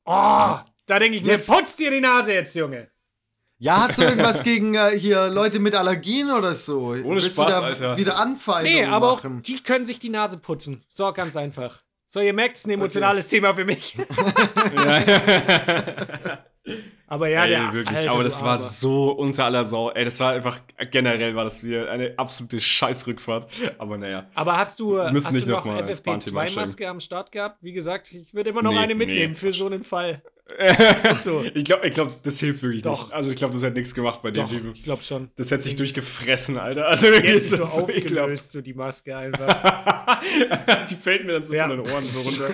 [0.05, 0.57] oh,
[0.87, 2.91] da denke ich mir, putz dir die Nase jetzt, Junge.
[3.63, 6.89] Ja, hast du irgendwas gegen äh, hier Leute mit Allergien oder so?
[6.89, 7.97] Ohne Willst Spaß, du da Alter.
[7.97, 10.83] wieder Anfeindungen Nee, aber auch die können sich die Nase putzen.
[10.89, 11.79] So, ganz einfach.
[12.07, 13.97] So, ihr merkt, es ist ein emotionales Thema für mich.
[17.13, 18.65] Aber ja, Ey, der wirklich, Alter, aber du das war Armer.
[18.65, 19.91] so unter aller Sau.
[19.91, 20.61] Ey, das war einfach,
[20.91, 23.49] generell war das wieder eine absolute Scheißrückfahrt.
[23.77, 24.31] Aber naja.
[24.35, 27.31] Aber hast du, müssen hast nicht du noch noch mal ins Bahnthema FFP2-Maske am Start
[27.31, 27.59] gehabt?
[27.61, 29.39] Wie gesagt, ich würde immer noch Nee, eine mitnehmen nee.
[29.39, 30.23] für so einen Fall.
[31.17, 31.45] So.
[31.55, 33.05] Ich glaube, ich glaub, das hilft wirklich Doch.
[33.05, 33.13] nicht.
[33.13, 34.73] Also ich glaube, das hat nichts gemacht bei dem Doch, Typen.
[34.75, 35.31] ich glaube schon.
[35.37, 36.87] Das hätte sich durchgefressen, Alter.
[36.89, 40.21] Also Jetzt ist so das so aufgelöst, so die Maske einfach.
[40.91, 41.69] die fällt mir dann so Ja.
[41.69, 42.49] von den Ohren so runter.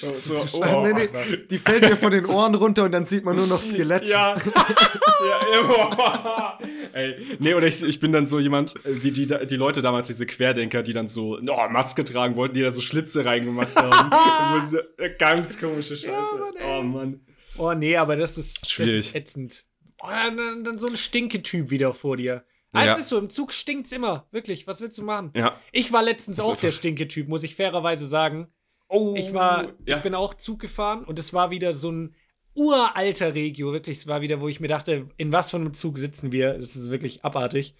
[0.00, 0.12] So,
[0.46, 1.08] so, oh, nee, nee,
[1.50, 4.06] die fällt mir von den Ohren runter und dann sieht man nur noch Skelett.
[4.08, 4.34] Ja.
[4.34, 6.58] ja, ja.
[6.92, 10.06] Ey, nee, oder ich, ich bin dann so jemand, äh, wie die, die Leute damals,
[10.06, 14.76] diese Querdenker, die dann so oh, Maske tragen wollten, die da so Schlitze reingemacht haben.
[14.98, 16.10] Äh, ganz komische Scheiße.
[16.12, 16.78] Mann, ey.
[16.78, 17.20] oh Mann.
[17.56, 19.06] Oh nee, aber das ist, das Schwierig.
[19.06, 19.66] ist ätzend.
[20.02, 22.44] Oh, dann, dann so ein Stinketyp wieder vor dir.
[22.72, 22.92] Ah, Ja.
[22.92, 24.26] Es ist so, im Zug stinkt's immer.
[24.32, 25.30] Wirklich, was willst du machen?
[25.34, 25.60] Ja.
[25.72, 28.48] Ich war letztens Das auch der Stinketyp, muss ich fairerweise sagen.
[28.88, 29.96] Oh, Ich war, ja.
[29.96, 32.14] ich bin auch Zug gefahren und es war wieder so ein
[32.54, 33.98] uralter Regio, wirklich.
[33.98, 36.54] Es war wieder, wo ich mir dachte, in was für einem Zug sitzen wir?
[36.54, 37.74] Das ist wirklich abartig.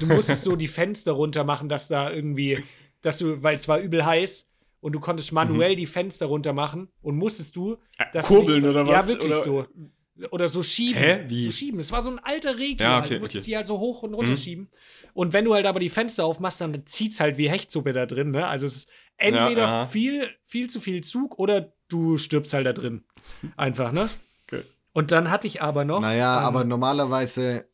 [0.00, 2.62] Du musstest so die Fenster runter machen, dass da irgendwie,
[3.00, 4.50] dass du, weil es war übel heiß
[4.84, 8.60] und du konntest manuell die Fenster runter machen und musstest du Äh, dass du kurbeln
[8.60, 8.92] nicht- oder was?
[8.92, 9.66] Ja, wirklich Oder- so.
[10.30, 11.02] Oder so schieben.
[11.02, 11.24] Hä?
[11.26, 11.42] Wie?
[11.46, 11.80] So schieben.
[11.80, 12.84] Es war so ein alter Regio.
[12.86, 13.06] Ja, halt.
[13.06, 13.50] okay, Du musstest okay.
[13.50, 14.68] die halt so hoch und runter schieben.
[15.14, 18.30] Und wenn du halt aber die Fenster aufmachst, dann zieht's halt wie Hechtsuppe da drin.
[18.30, 18.46] Ne?
[18.46, 19.86] Also es ist entweder ja.
[19.86, 23.04] viel, viel zu viel Zug oder du stirbst halt da drin.
[23.56, 24.10] Einfach, ne?
[24.46, 24.62] Okay.
[24.92, 26.00] Und dann hatte ich aber noch.
[26.02, 27.68] Naja, ähm, aber normalerweise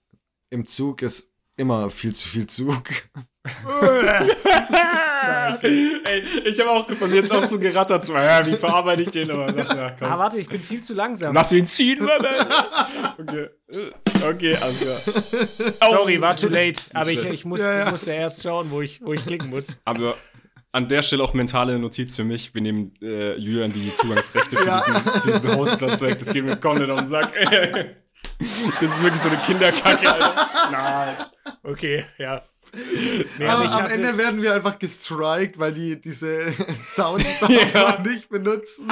[0.48, 2.84] im Zug ist immer viel zu viel Zug.
[5.22, 5.66] Scheiße.
[5.66, 9.10] Ey, ich habe auch bei mir jetzt auch so gerattert, so, ja, wie verarbeite ich
[9.10, 9.30] den?
[9.30, 10.08] Aber dachte, ja, komm.
[10.08, 11.34] Ah, warte, ich bin viel zu langsam.
[11.34, 12.20] Lass ihn ziehen, Mann.
[13.18, 13.48] Okay.
[14.22, 14.98] Okay, alles klar.
[15.90, 16.82] Sorry, war too late.
[16.92, 17.84] Aber ich, ich, muss, Ja, ja.
[17.86, 19.80] ich musste erst schauen, wo ich, wo ich klicken muss.
[19.84, 20.16] Aber
[20.72, 22.54] an der Stelle auch mentale Notiz für mich.
[22.54, 24.82] Wir nehmen äh, Julian die Zugangsrechte für Ja.
[24.86, 26.18] diesen, für diesen Hostplatz weg.
[26.18, 27.32] Das geht mir komplett auf den Sack.
[28.80, 30.70] Das ist wirklich so eine Kinderkacke, Alter.
[30.72, 31.16] Nein.
[31.62, 32.40] Okay, ja.
[33.38, 37.24] Nee, Aber ich am hatte, Ende werden wir einfach gestrikt, weil die diese Sounds
[37.74, 38.00] Ja.
[38.00, 38.90] nicht benutzen.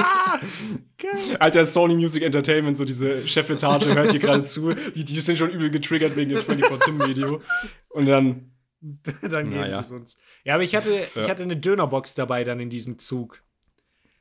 [1.39, 4.75] Alter, Sony Music Entertainment, so diese Chefetage, hört hier gerade zu.
[4.75, 7.41] Die, die sind schon übel getriggert wegen dem 24-Tim-Video.
[7.91, 8.51] Und dann,
[9.23, 9.73] dann geben Naja.
[9.73, 10.19] sie es uns.
[10.45, 11.29] Ja, aber ich hatte, ich Ja.
[11.29, 13.43] hatte eine Dönerbox dabei dann in diesem Zug.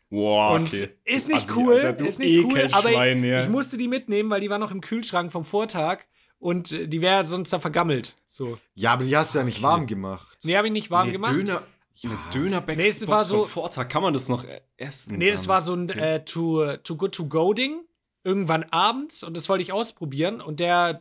[0.10, 0.90] Wow, Und okay.
[1.06, 3.42] ist nicht Assi, cool, du ist nicht cool, aber Ekelschwein, ja.
[3.44, 6.00] ich musste die mitnehmen, weil die war noch im Kühlschrank vom Vortag
[6.40, 8.16] und äh, die wäre sonst da vergammelt.
[8.28, 8.58] So.
[8.76, 10.38] Ja, aber die hast du ja nicht warm gemacht.
[10.44, 11.34] Nee, habe ich nicht warm Nee, gemacht.
[11.36, 11.64] Döner,
[12.04, 13.90] eine Dönerbox Nee, es war so- vom Vortag.
[13.90, 15.18] Kann man das noch äh, essen?
[15.18, 16.16] Nee, das war so ein Okay.
[16.16, 17.82] äh, too, too Good To Go Ding.
[18.24, 20.42] Irgendwann abends und das wollte ich ausprobieren.
[20.42, 21.00] Und der,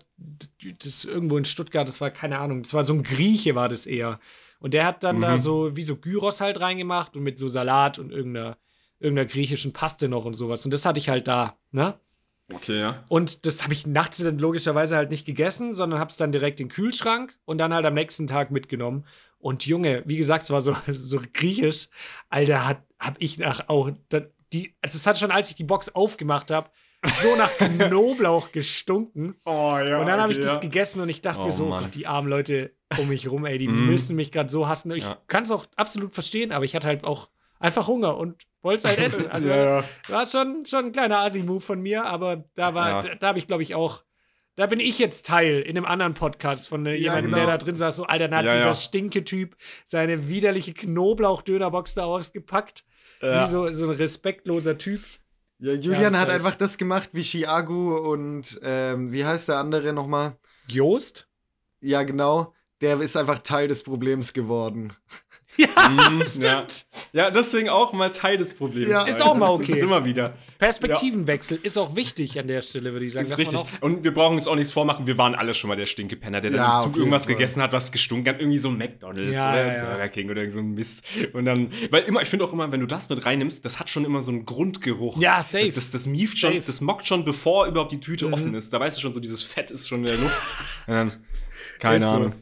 [0.84, 3.86] das irgendwo in Stuttgart, das war keine Ahnung, das war so ein Grieche, war das
[3.86, 4.20] eher.
[4.60, 5.38] Und der hat dann da Mhm.
[5.38, 8.56] so wie so Gyros halt reingemacht und mit so Salat und irgendeiner,
[9.00, 10.64] irgendeiner griechischen Paste noch und sowas.
[10.64, 11.94] Und das hatte ich halt da, ne?
[12.52, 13.04] Okay, ja.
[13.08, 16.60] Und das habe ich nachts dann logischerweise halt nicht gegessen, sondern habe es dann direkt
[16.60, 19.04] in den Kühlschrank und dann halt am nächsten Tag mitgenommen.
[19.38, 21.88] Und Junge, wie gesagt, es war so, so griechisch.
[22.30, 23.90] Alter, hat, hab ich nach auch.
[24.52, 26.70] Die, also es hat schon, als ich die Box aufgemacht habe,
[27.20, 29.34] so nach Knoblauch gestunken.
[29.44, 29.98] Oh, ja.
[30.00, 30.60] und dann habe ich okay, das ja.
[30.60, 31.66] gegessen und ich dachte Oh, mir so.
[31.68, 33.86] Gott, die armen Leute um mich rum, ey, die Mm.
[33.86, 34.92] müssen mich gerade so hassen.
[34.92, 35.18] Ich Ja.
[35.26, 37.28] kann es auch absolut verstehen, aber ich hatte halt auch
[37.58, 39.26] einfach Hunger und wollte es halt essen.
[39.30, 39.84] Also ja, ja.
[40.08, 43.00] war schon, schon ein kleiner Asi-Move von mir, aber da war, Ja.
[43.02, 44.02] da, da habe ich, glaube ich, auch.
[44.56, 47.36] Da bin ich jetzt Teil in einem anderen Podcast von Ja, jemandem, genau.
[47.44, 47.96] der da drin saß.
[47.96, 48.74] So, Alter, hat Ja, dieser ja.
[48.74, 49.54] Stinke-Typ
[49.84, 52.84] seine widerliche Knoblauch-Dönerbox da ausgepackt.
[53.22, 53.44] Ja.
[53.44, 55.00] Wie so, so ein respektloser Typ.
[55.58, 59.58] Ja, Ja, Julian hat halt- einfach das gemacht wie Chiago und ähm, wie heißt der
[59.58, 60.36] andere nochmal?
[60.68, 61.28] Joost?
[61.80, 62.52] Ja, genau.
[62.82, 64.92] Der ist einfach Teil des Problems geworden.
[65.66, 66.42] Ja, Mhm, stimmt.
[67.12, 67.24] Ja.
[67.24, 68.88] ja, deswegen auch mal Teil des Problems.
[68.90, 69.04] Ja.
[69.04, 69.72] Ist auch mal Das okay.
[69.76, 70.34] Ist immer wieder.
[70.58, 73.28] Perspektivenwechsel ist auch wichtig an der Stelle, würde ich sagen.
[73.28, 73.82] Das ist dass man richtig.
[73.82, 75.06] Und wir brauchen uns auch nichts vormachen.
[75.06, 77.34] Wir waren alle schon mal der Stinkepenner, der Ja, dann im Zug irgendwas Fall.
[77.34, 78.40] gegessen hat, was gestunken hat.
[78.40, 79.84] Irgendwie so ein McDonalds Ja, oder ja, ja.
[79.90, 81.04] Burger King oder irgend so ein Mist.
[81.32, 83.88] Und dann, weil immer, ich finde auch immer, wenn du das mit reinnimmst, das hat
[83.90, 85.18] schon immer so einen Grundgeruch.
[85.20, 85.70] Ja, safe.
[85.70, 88.32] Das, das mieft schon, das mockt schon, bevor überhaupt die Tüte Mhm.
[88.34, 88.72] offen ist.
[88.72, 90.82] Da weißt du schon, so dieses Fett ist schon in der Luft.
[90.86, 91.12] Dann,
[91.78, 92.32] keine Ist so.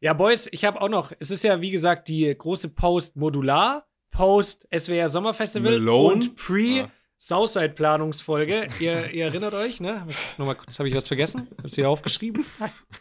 [0.00, 3.86] Ja, Boys, ich habe auch noch, es ist ja wie gesagt die große Post Modular,
[4.10, 6.14] Post SWR Sommerfestival Malone?
[6.14, 6.90] und Pre Ah.
[7.20, 8.68] Southside Planungsfolge.
[8.78, 10.06] ihr, ihr erinnert euch, ne?
[10.36, 11.48] Nochmal kurz, habe ich was vergessen?
[11.60, 12.44] Hab's hier aufgeschrieben?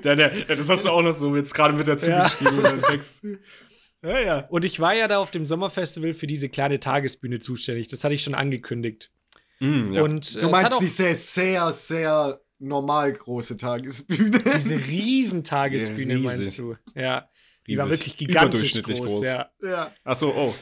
[0.00, 2.24] das hast du auch noch so jetzt gerade mit dazu Ja.
[2.24, 2.82] geschrieben.
[2.82, 3.22] Text.
[4.02, 4.46] Ja, ja.
[4.48, 7.86] Und ich war ja da auf dem Sommerfestival für diese kleine Tagesbühne zuständig.
[7.88, 9.10] Das hatte ich schon angekündigt.
[9.60, 10.02] Mm, ja.
[10.02, 14.38] Und äh, Du meinst auch diese sehr, sehr normal große Tagesbühne.
[14.56, 16.38] diese Riesentagesbühne, Ja, riesig.
[16.40, 16.76] meinst du?
[16.94, 17.28] Ja.
[17.66, 19.10] Die war wirklich gigantisch Überdurchschnittlich groß.
[19.10, 19.26] groß.
[19.26, 19.50] Ja.
[19.62, 19.92] ja.
[20.04, 20.54] Achso, oh.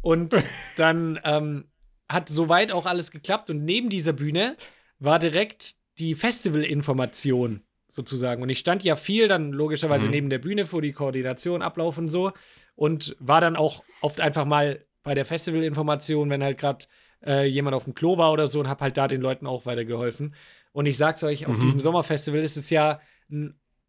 [0.00, 0.34] Und
[0.76, 1.64] dann ähm,
[2.08, 3.50] hat soweit auch alles geklappt.
[3.50, 4.56] Und neben dieser Bühne
[4.98, 8.42] war direkt die Festivalinformation sozusagen.
[8.42, 10.10] Und ich stand ja viel dann logischerweise Mhm.
[10.10, 12.32] neben der Bühne vor die Koordination, Ablauf und so.
[12.76, 16.86] Und war dann auch oft einfach mal bei der Festivalinformation, wenn halt gerade
[17.24, 19.64] äh, jemand auf dem Klo war oder so und hab halt da den Leuten auch
[19.66, 20.34] weitergeholfen.
[20.74, 21.60] Und ich sag's euch, auf Mhm.
[21.60, 23.00] diesem Sommerfestival ist es ja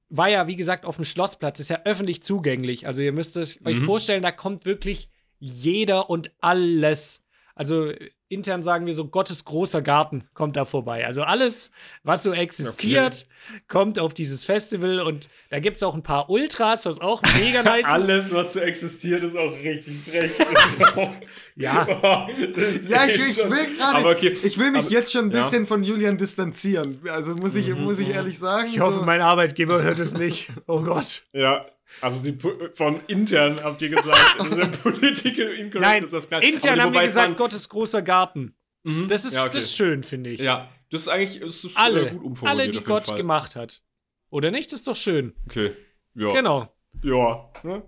[0.09, 2.86] war ja, wie gesagt, auf dem Schlossplatz, ist ja öffentlich zugänglich.
[2.86, 3.86] Also ihr müsst es euch Mhm.
[3.86, 5.09] vorstellen, da kommt wirklich
[5.39, 7.23] jeder und alles.
[7.57, 7.91] Also
[8.27, 11.05] intern sagen wir so, Gottes großer Garten kommt da vorbei.
[11.05, 11.71] Also alles,
[12.03, 13.27] was so existiert,
[13.69, 17.63] kommt auf dieses Festival und da gibt es auch ein paar Ultras, was auch mega
[17.63, 17.93] nice ist.
[17.93, 20.31] Alles, was so existiert, ist auch richtig frech.
[21.55, 21.85] Ja.
[22.55, 24.05] Das Ja, ich, ich will gerade.
[24.05, 24.37] Okay.
[24.43, 25.43] Ich will mich aber- jetzt schon ein ja.
[25.43, 26.99] bisschen von Julian distanzieren.
[27.09, 28.67] Also muss ich, muss ich ehrlich sagen.
[28.67, 30.49] Ich hoffe, so, mein Arbeitgeber hört es nicht.
[30.67, 31.23] Oh Gott.
[31.31, 31.65] Ja,
[32.01, 36.29] also die, Po- von intern habt ihr gesagt, das ist political incorrect Nein, ist das
[36.29, 38.55] gar intern Aber haben wir gesagt, Gottes großer Garten.
[38.83, 39.07] Mhm.
[39.07, 39.51] Das ist, ja, okay.
[39.53, 40.39] das ist schön, finde ich.
[40.39, 42.67] Ja, das ist eigentlich das ist, Alle, gut umformuliert.
[42.67, 43.17] alle, die Gott Fall.
[43.17, 43.81] gemacht hat.
[44.29, 44.71] Oder nicht?
[44.71, 45.33] Das ist doch schön.
[45.47, 45.73] Okay.
[46.15, 46.33] Ja.
[46.33, 46.73] Genau.
[47.03, 47.49] Ja.
[47.63, 47.83] Ne?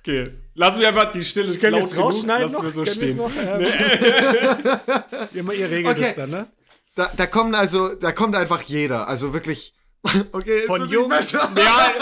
[0.00, 0.24] Okay.
[0.54, 2.62] Lassen wir einfach die Stille Können wir laut es genug, rausschneiden lassen noch?
[2.64, 3.16] wir so Können stehen.
[3.16, 3.30] noch?
[3.36, 3.60] Ähm,
[5.34, 6.08] ihr, ihr regelt Okay.
[6.10, 6.46] es dann, ne?
[6.94, 9.08] da, da kommen also, da kommt einfach jeder.
[9.08, 9.74] Also wirklich
[10.32, 11.50] Okay, ist Von jung- besser?
[11.56, 11.92] Ja,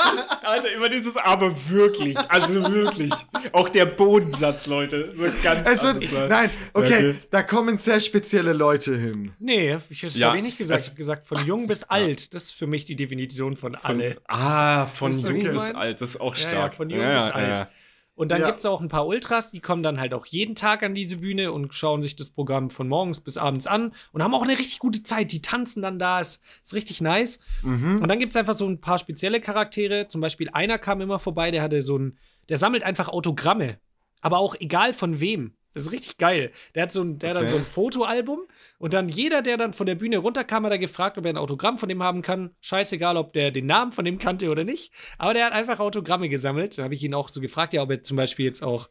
[0.43, 2.19] Alter, immer dieses aber wirklich.
[2.29, 3.13] Also wirklich.
[3.53, 5.13] Auch der Bodensatz, Leute.
[5.13, 7.15] So ganz Es wird, nein, okay, Okay.
[7.31, 9.33] da kommen sehr spezielle Leute hin.
[9.39, 10.81] Nee, ich, Ja, habe ich nicht gesagt.
[10.81, 12.35] das- gesagt, von jung bis alt.
[12.35, 14.17] Das ist für mich die Definition von alle.
[14.29, 15.49] Ah, von jung okay.
[15.53, 16.01] bis alt.
[16.01, 16.75] Das ist auch Ja, ja, stark.
[16.75, 17.69] von jung bis alt.
[18.15, 18.49] Und dann Ja.
[18.49, 21.17] gibt es auch ein paar Ultras, die kommen dann halt auch jeden Tag an diese
[21.17, 24.59] Bühne und schauen sich das Programm von morgens bis abends an und haben auch eine
[24.59, 25.33] richtig gute Zeit.
[25.33, 27.41] Die tanzen dann da, ist, ist richtig nice.
[27.63, 28.03] Mhm.
[28.03, 30.09] Und dann gibt es einfach so ein paar spezielle Charaktere.
[30.09, 32.19] Zum Beispiel einer kam immer vorbei, der hatte so ein,
[32.51, 33.79] der sammelt einfach Autogramme.
[34.21, 35.55] Aber auch egal von wem.
[35.75, 36.53] Das ist richtig geil.
[36.75, 37.53] Der hat, so ein, der hat dann Okay.
[37.53, 38.41] so ein Fotoalbum
[38.79, 41.39] und dann jeder, der dann von der Bühne runterkam, hat er gefragt, ob er ein
[41.39, 42.51] Autogramm von dem haben kann.
[42.61, 44.93] Scheißegal, ob der den Namen von dem kannte oder nicht.
[45.19, 46.79] Aber der hat einfach Autogramme gesammelt.
[46.79, 48.89] Da habe ich ihn auch so gefragt, ja, ob er zum Beispiel jetzt auch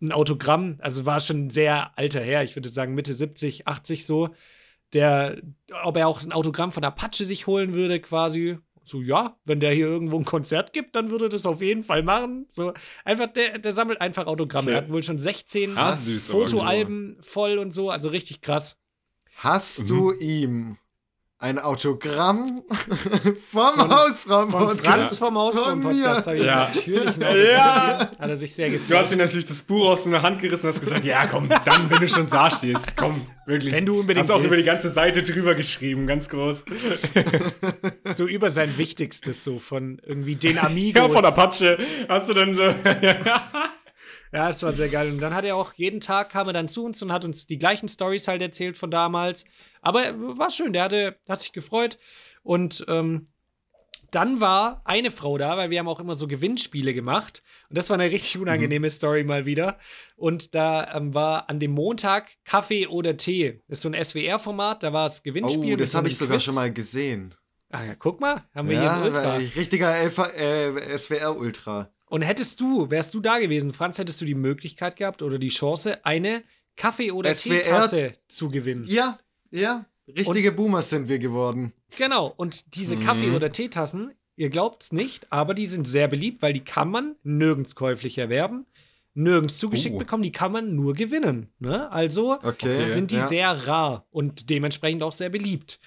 [0.00, 4.06] ein Autogramm, also war schon ein sehr alter Herr, ich würde sagen Mitte 70, 80
[4.06, 4.30] so,
[4.92, 5.40] der,
[5.82, 8.58] ob er auch ein Autogramm von Apache sich holen würde, quasi.
[8.84, 11.84] So, ja, wenn der hier irgendwo ein Konzert gibt, dann würde er das auf jeden
[11.84, 12.46] Fall machen.
[12.50, 12.72] So,
[13.04, 14.70] einfach, der, der sammelt einfach Autogramme.
[14.72, 14.84] Er Okay.
[14.86, 18.78] hat wohl schon 16 Ah, süß, aber Fotoalben voll und so, also richtig krass.
[19.36, 19.88] Hast Mhm.
[19.88, 20.78] du ihm
[21.44, 22.62] ein Autogramm
[23.52, 26.26] vom Hausraum Von Franz vom mir.
[26.26, 26.68] habe ich Ja.
[26.68, 27.34] natürlich noch.
[27.34, 27.98] Ja.
[28.18, 29.12] Hat er sich sehr Du hast gefreut.
[29.12, 31.98] ihm natürlich das Buch aus der Hand gerissen und hast gesagt, ja komm, dann, wenn
[32.00, 33.74] du schon da stehst, komm, wirklich.
[33.74, 34.66] Wenn du unbedingt Hast auch über die willst.
[34.66, 36.64] ganze Seite drüber geschrieben, ganz groß.
[38.14, 41.02] So über sein Wichtigstes, so von irgendwie den Amigos.
[41.02, 41.78] Ja, von Apache
[42.08, 42.62] hast du dann so.
[44.34, 45.10] Ja, es war sehr geil.
[45.12, 47.46] Und dann hat er auch jeden Tag kam er dann zu uns und hat uns
[47.46, 49.44] die gleichen Stories halt erzählt von damals.
[49.80, 50.02] Aber
[50.38, 51.98] war schön, der hatte, hat sich gefreut.
[52.42, 53.26] Und ähm,
[54.10, 57.42] dann war eine Frau da, weil wir haben auch immer so Gewinnspiele gemacht.
[57.68, 59.78] Und das war eine richtig unangenehme Story mal wieder.
[60.16, 63.60] Und da ähm, war an dem Montag Kaffee oder Tee.
[63.68, 65.74] Das ist so ein SWR-Format, da war es Gewinnspiel.
[65.74, 66.44] Oh, das habe ich sogar Quiz.
[66.44, 67.34] schon mal gesehen.
[67.70, 69.36] Ah, ja, guck mal, haben wir Ja, hier ein Ultra.
[69.36, 71.90] richtiger äh, SWR-Ultra.
[72.14, 75.48] Und hättest du, wärst du da gewesen, Franz, hättest du die Möglichkeit gehabt oder die
[75.48, 76.44] Chance, eine
[76.76, 78.84] Kaffee- oder SWR Teetasse zu gewinnen.
[78.86, 79.18] Ja,
[79.50, 79.84] ja.
[80.06, 81.72] Richtige Boomers sind wir geworden.
[81.96, 82.32] Genau.
[82.36, 83.00] Und diese Mhm.
[83.00, 87.16] Kaffee- oder Teetassen, ihr glaubt's nicht, aber die sind sehr beliebt, weil die kann man
[87.24, 88.64] nirgends käuflich erwerben,
[89.14, 89.98] nirgends zugeschickt Oh.
[89.98, 91.48] bekommen, die kann man nur gewinnen.
[91.58, 91.90] Ne?
[91.90, 92.88] Also Okay.
[92.90, 93.26] sind die ja.
[93.26, 95.80] sehr rar und dementsprechend auch sehr beliebt.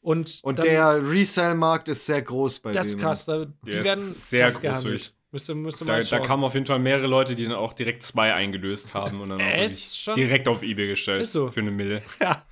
[0.00, 3.02] Und, Und dann- der Resale-Markt ist sehr groß bei das ist denen.
[3.02, 5.12] krass, da, die Der ist werden sehr krass groß.
[5.34, 8.32] Müsste, müsste Da, da kamen auf jeden Fall mehrere Leute, die dann auch direkt zwei
[8.34, 11.22] eingelöst haben und dann auch wirklich schon- direkt auf Ebay gestellt.
[11.22, 11.50] Ist so.
[11.50, 12.02] Für eine Mille.
[12.20, 12.46] Ja.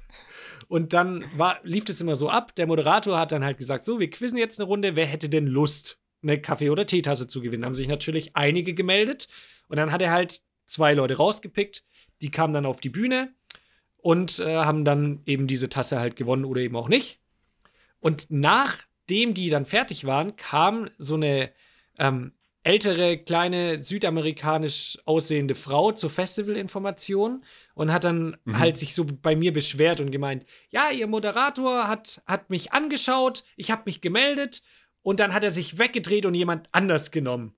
[0.66, 2.56] Und dann war, lief das immer so ab.
[2.56, 4.96] Der Moderator hat dann halt gesagt: So, wir quizzen jetzt eine Runde.
[4.96, 7.64] Wer hätte denn Lust, eine Kaffee- oder Teetasse zu gewinnen?
[7.64, 9.28] Haben sich natürlich einige gemeldet.
[9.68, 11.84] Und dann hat er halt zwei Leute rausgepickt.
[12.20, 13.32] Die kamen dann auf die Bühne
[13.98, 17.20] und äh, haben dann eben diese Tasse halt gewonnen oder eben auch nicht.
[18.00, 21.52] Und nachdem die dann fertig waren, kam so eine
[21.98, 22.32] ähm,
[22.64, 27.44] ältere, kleine, südamerikanisch aussehende Frau zur Festivalinformation
[27.74, 28.58] und hat dann Mhm.
[28.58, 33.44] halt sich so bei mir beschwert und gemeint, ja, ihr Moderator hat, hat mich angeschaut,
[33.56, 34.62] ich habe mich gemeldet
[35.02, 37.54] und dann hat er sich weggedreht und jemand anders genommen.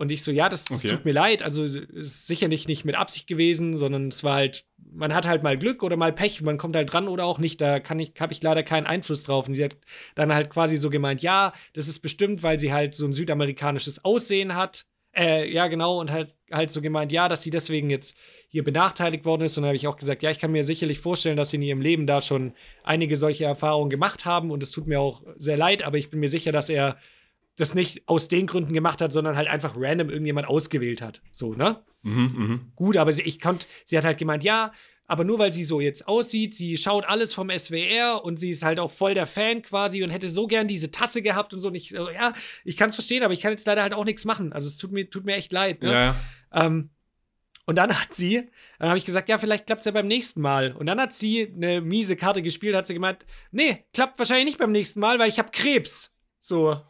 [0.00, 0.94] Und ich so, ja, das, das Okay.
[0.96, 1.42] tut mir leid.
[1.42, 5.58] Also ist sicherlich nicht mit Absicht gewesen, sondern es war halt, man hat halt mal
[5.58, 7.60] Glück oder mal Pech, man kommt halt dran oder auch nicht.
[7.60, 9.46] Da kann ich, habe ich leider keinen Einfluss drauf.
[9.46, 9.76] Und sie hat
[10.14, 14.02] dann halt quasi so gemeint, ja, das ist bestimmt, weil sie halt so ein südamerikanisches
[14.02, 14.86] Aussehen hat.
[15.14, 18.16] Äh, ja, genau, und halt, halt so gemeint, ja, dass sie deswegen jetzt
[18.48, 19.58] hier benachteiligt worden ist.
[19.58, 21.62] Und dann habe ich auch gesagt, ja, ich kann mir sicherlich vorstellen, dass sie in
[21.62, 24.50] ihrem Leben da schon einige solche Erfahrungen gemacht haben.
[24.50, 26.96] Und es tut mir auch sehr leid, aber ich bin mir sicher, dass er
[27.60, 31.22] das nicht aus den Gründen gemacht hat, sondern halt einfach random irgendjemand ausgewählt hat.
[31.30, 31.82] So, ne?
[32.02, 32.72] Mhm, mhm.
[32.76, 34.72] Gut, aber sie, ich konnte, sie hat halt gemeint, ja,
[35.06, 38.62] aber nur weil sie so jetzt aussieht, sie schaut alles vom SWR und sie ist
[38.62, 41.66] halt auch voll der Fan quasi und hätte so gern diese Tasse gehabt und so.
[41.66, 42.32] Und ich, so, ja,
[42.64, 44.52] ich kann es verstehen, aber ich kann jetzt leider halt auch nichts machen.
[44.52, 45.82] Also es tut mir, tut mir echt leid.
[45.82, 45.90] Ne?
[45.90, 46.16] Ja, ja.
[46.52, 46.90] Ähm,
[47.66, 48.48] und dann hat sie,
[48.78, 50.72] dann habe ich gesagt, ja, vielleicht klappt es ja beim nächsten Mal.
[50.72, 54.58] Und dann hat sie eine miese Karte gespielt, hat sie gemeint, nee, klappt wahrscheinlich nicht
[54.58, 56.14] beim nächsten Mal, weil ich habe Krebs.
[56.38, 56.80] So.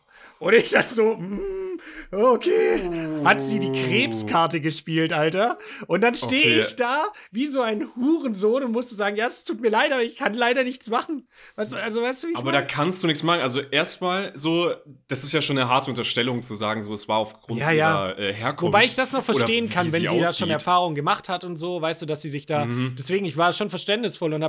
[0.41, 1.79] Und ich dachte so, mm,
[2.13, 2.81] okay.
[3.25, 5.59] Hat sie die Krebskarte gespielt, Alter.
[5.87, 6.61] Und dann stehe Okay.
[6.69, 10.03] ich da wie so ein Hurensohn und musste sagen, ja, es tut mir leid, aber
[10.03, 11.29] ich kann leider nichts machen.
[11.57, 12.69] Was, also, weißt du, wie ich Aber da mein?
[12.69, 13.41] kannst du nichts machen.
[13.43, 14.73] Also erstmal so,
[15.09, 18.09] das ist ja schon eine harte Unterstellung zu sagen, so es war aufgrund Ja, ja.
[18.11, 18.63] ihrer äh, Herkunft.
[18.75, 20.49] Wobei ich das noch verstehen kann, wie wenn sie, da schon aussieht.
[20.51, 22.65] Erfahrung gemacht hat und so, weißt du, dass sie sich da.
[22.65, 22.95] Mhm.
[22.99, 24.45] Deswegen, ich war schon verständnisvoll und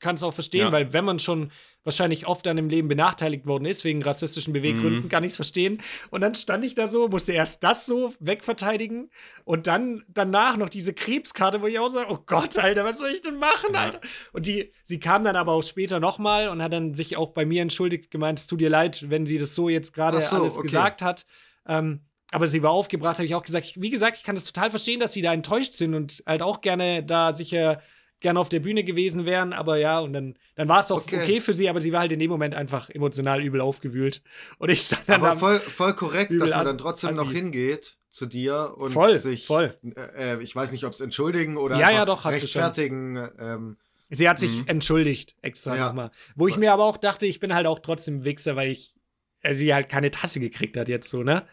[0.00, 0.72] kann es auch verstehen, Ja.
[0.72, 1.52] weil wenn man schon
[1.84, 5.08] wahrscheinlich oft dann im Leben benachteiligt worden ist, wegen rassistischen Beweggründen, Mhm.
[5.08, 5.80] kann ich es verstehen.
[6.10, 9.10] Und dann stand ich da so, musste erst das so wegverteidigen
[9.44, 13.10] und dann danach noch diese Krebskarte, wo ich auch sage, oh Gott, Alter, was soll
[13.10, 13.80] ich denn machen, Ja.
[13.80, 14.00] Alter?
[14.32, 17.46] Und die, sie kam dann aber auch später nochmal und hat dann sich auch bei
[17.46, 20.54] mir entschuldigt, gemeint, es tut ihr leid, wenn sie das so jetzt gerade so, alles
[20.58, 20.66] okay.
[20.66, 21.24] gesagt hat.
[21.66, 22.00] Ähm,
[22.30, 23.64] aber sie war aufgebracht, habe ich auch gesagt.
[23.64, 26.42] Ich, wie gesagt, ich kann das total verstehen, dass sie da enttäuscht sind und halt
[26.42, 27.80] auch gerne da sicher
[28.20, 31.20] gerne auf der Bühne gewesen wären, aber ja, und dann, dann war es auch okay.
[31.22, 31.40] Okay.
[31.40, 34.22] für sie, aber sie war halt in dem Moment einfach emotional übel aufgewühlt.
[34.58, 37.96] Und ich stand dann Aber da, voll, voll korrekt, dass man dann trotzdem noch hingeht
[38.10, 39.78] zu dir und Voll, sich, voll.
[40.16, 42.62] Äh, ich weiß nicht, ob es entschuldigen oder Ja, ja, doch, hat sie schon.
[42.62, 43.28] rechtfertigen.
[43.38, 43.76] Ähm,
[44.10, 44.64] sie hat sich Mhm.
[44.66, 45.86] entschuldigt, extra Ja.
[45.88, 46.10] nochmal.
[46.34, 48.94] Wo ich mir aber auch dachte, ich bin halt auch trotzdem Wichser, weil ich
[49.42, 51.44] äh, sie halt keine Tasse gekriegt hat jetzt so, ne?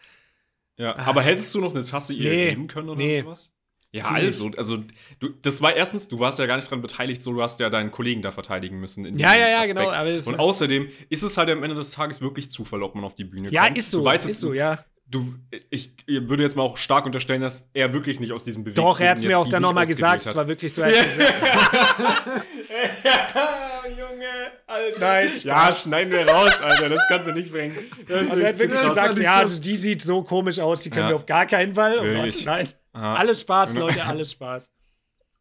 [0.78, 3.22] Ja, aber hättest du noch eine Tasse ihr Nee, geben können oder nee.
[3.22, 3.54] sowas?
[3.96, 4.80] Ja, also, also
[5.20, 7.70] du, das war erstens, du warst ja gar nicht dran beteiligt, so du hast ja
[7.70, 9.06] deinen Kollegen da verteidigen müssen.
[9.06, 9.78] in Ja, ja, ja, Aspekt.
[9.80, 10.30] genau.
[10.32, 13.24] Und außerdem ist es halt am Ende des Tages wirklich Zufall, ob man auf die
[13.24, 13.78] Bühne ja, kommt.
[13.78, 14.80] ist so, Du weißt ist so, ja.
[15.08, 15.36] Du,
[15.70, 18.92] ich, ich würde jetzt mal auch stark unterstellen, dass er wirklich nicht aus diesem Beweggründen
[18.92, 20.82] Doch, er hat es mir auch dann nochmal gesagt, es war wirklich so.
[20.82, 21.34] Er hat gesagt,
[23.98, 24.26] Junge,
[24.68, 25.00] Alter.
[25.00, 26.90] Nein, Ja, schneiden wir raus, Alter.
[26.90, 27.76] Das kannst du nicht bringen.
[28.08, 30.90] Das also er hat wirklich gesagt, ja, so- also die sieht so komisch aus, die
[30.90, 31.10] können Ja.
[31.10, 31.98] wir auf gar keinen Fall.
[32.00, 32.68] Oh Gott, nein.
[32.96, 33.16] Aha.
[33.16, 34.72] Alles Spaß, Leute, alles Spaß.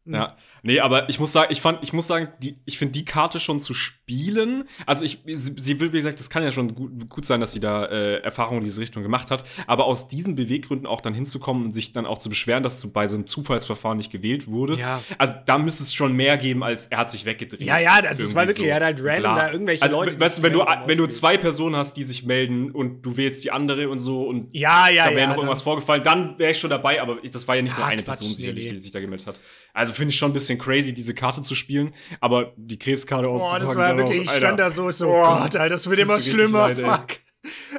[0.07, 0.35] Ja,
[0.65, 3.39] nee, aber ich muss sagen, ich fand, ich muss sagen, die, ich finde die Karte
[3.39, 4.67] schon zu spielen.
[4.85, 7.53] Also ich, sie, sie will, wie gesagt, das kann ja schon gut, gut sein, dass
[7.53, 9.43] sie da äh, Erfahrungen in diese Richtung gemacht hat.
[9.67, 12.91] Aber aus diesen Beweggründen auch dann hinzukommen und sich dann auch zu beschweren, dass du
[12.91, 14.83] bei so einem Zufallsverfahren nicht gewählt wurdest.
[14.83, 15.01] Ja.
[15.17, 17.61] Also da müsste es schon mehr geben, als er hat sich weggedreht.
[17.61, 20.39] Ja, ja, das ist- war wirklich, er hat halt random da irgendwelche also, Leute, Weißt
[20.39, 23.51] du, wenn du, wenn du zwei Personen hast, die sich melden und du wählst die
[23.51, 25.27] andere und so und Ja, ja, da wäre ja.
[25.27, 27.85] noch irgendwas vorgefallen, dann wäre ich schon dabei, aber ich, das war ja nicht nur
[27.85, 28.71] Ah, eine Quatsch, Person nee, sicherlich, nee.
[28.73, 29.39] die sich da gemeldet hat.
[29.73, 33.35] Also finde ich schon ein bisschen crazy, diese Karte zu spielen, aber die Krebskarte Boah,
[33.35, 33.65] auszupacken.
[33.67, 35.39] das war wirklich, ich stand da so, so, Boah.
[35.43, 36.85] Gott, Alter, das wird immer schlimmer, leid, ey.
[36.85, 37.07] fuck.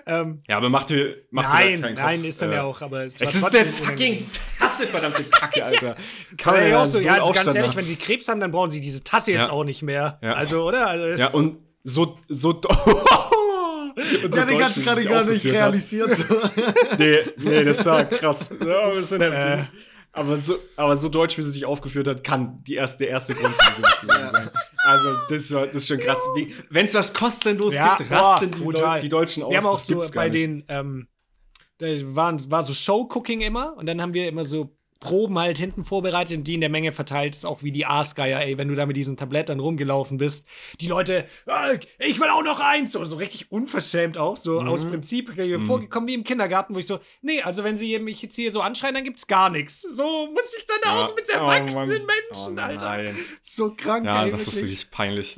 [0.07, 2.81] Ähm, Ja, aber macht dir, macht dir nein, keinen nein, ist dann Äh, ja auch,
[2.83, 4.25] aber es, Es ist eine fucking
[4.59, 5.97] Tasse, verdammte Kacke, Alter.
[6.39, 8.71] Kann man ja, auch so, ja, also ganz ehrlich, wenn sie Krebs haben, dann brauchen
[8.71, 9.53] sie diese Tasse jetzt Ja.
[9.53, 10.19] auch nicht mehr.
[10.23, 10.35] Ja.
[10.35, 10.87] Also, oder?
[10.87, 12.61] Also, Ja, und so, so, und
[14.33, 16.17] so ja, den kannst gerade gar nicht realisiert.
[16.99, 18.51] Nee, nee, das war krass.
[18.65, 19.65] Ja, aber, das ist Äh.
[20.17, 23.35] Aber, so, aber so deutsch, wie sie sich aufgeführt hat, kann die erste, der erste
[23.35, 24.51] Grund sein.
[24.85, 26.21] Also, das, war, das ist schon krass.
[26.71, 28.97] Wenn es was kostenlos Ja, gibt, boah, rasten die, brutal.
[28.97, 29.51] Leu die Deutschen aus.
[29.51, 31.09] Wir haben auch so bei den, ähm,
[31.79, 35.85] da waren, war so Show-Cooking immer und dann haben wir immer so Proben halt hinten
[35.85, 37.35] vorbereitet und die in der Menge verteilt.
[37.37, 40.47] Ist auch wie die Aasgeier, ey, wenn du da mit diesem Tablett dann rumgelaufen bist.
[40.81, 42.93] Die Leute, äh, ich will auch noch eins.
[42.93, 44.69] So, so richtig unverschämt auch, so Mhm.
[44.69, 48.23] aus Prinzip mir vorgekommen wie im Kindergarten, wo ich so, nee, also wenn sie mich
[48.23, 49.83] jetzt hier so anschreien, dann gibt's gar nichts.
[49.83, 51.05] So muss ich dann Ja.
[51.05, 52.07] aus mit Oh, erwachsenen Mann.
[52.31, 52.85] Menschen, Oh, Alter.
[53.03, 53.17] nein.
[53.43, 54.63] So krank, Ja, ey, das ist wirklich.
[54.63, 55.37] wirklich peinlich.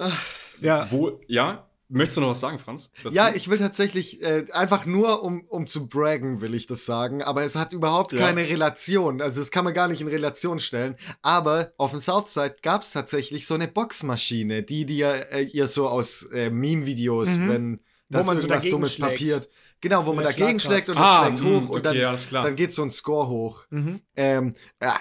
[0.60, 0.90] Ja.
[0.90, 1.67] Wo, ja?
[1.90, 2.90] Möchtest du noch was sagen, Franz?
[3.02, 3.14] dazu?
[3.14, 7.22] Ja, ich will tatsächlich äh, einfach nur, um, um zu braggen, will ich das sagen.
[7.22, 8.18] Aber es hat überhaupt Ja.
[8.18, 9.22] keine Relation.
[9.22, 10.96] Also, das kann man gar nicht in Relation stellen.
[11.22, 15.88] Aber auf dem Southside gab es tatsächlich so eine Boxmaschine, die dir äh, ihr so
[15.88, 17.48] aus äh, Meme-Videos, Mhm.
[17.48, 17.80] wenn
[18.10, 19.10] Wo das man so irgendwas dagegen Dummes schlägt.
[19.12, 19.48] papiert.
[19.80, 22.28] Genau, wo man dagegen schlägt und das ah, schlägt mh, hoch und okay, dann, alles
[22.28, 22.42] klar.
[22.44, 23.64] dann geht so ein Score hoch.
[23.70, 24.00] Mhm.
[24.16, 24.94] Ähm, ja,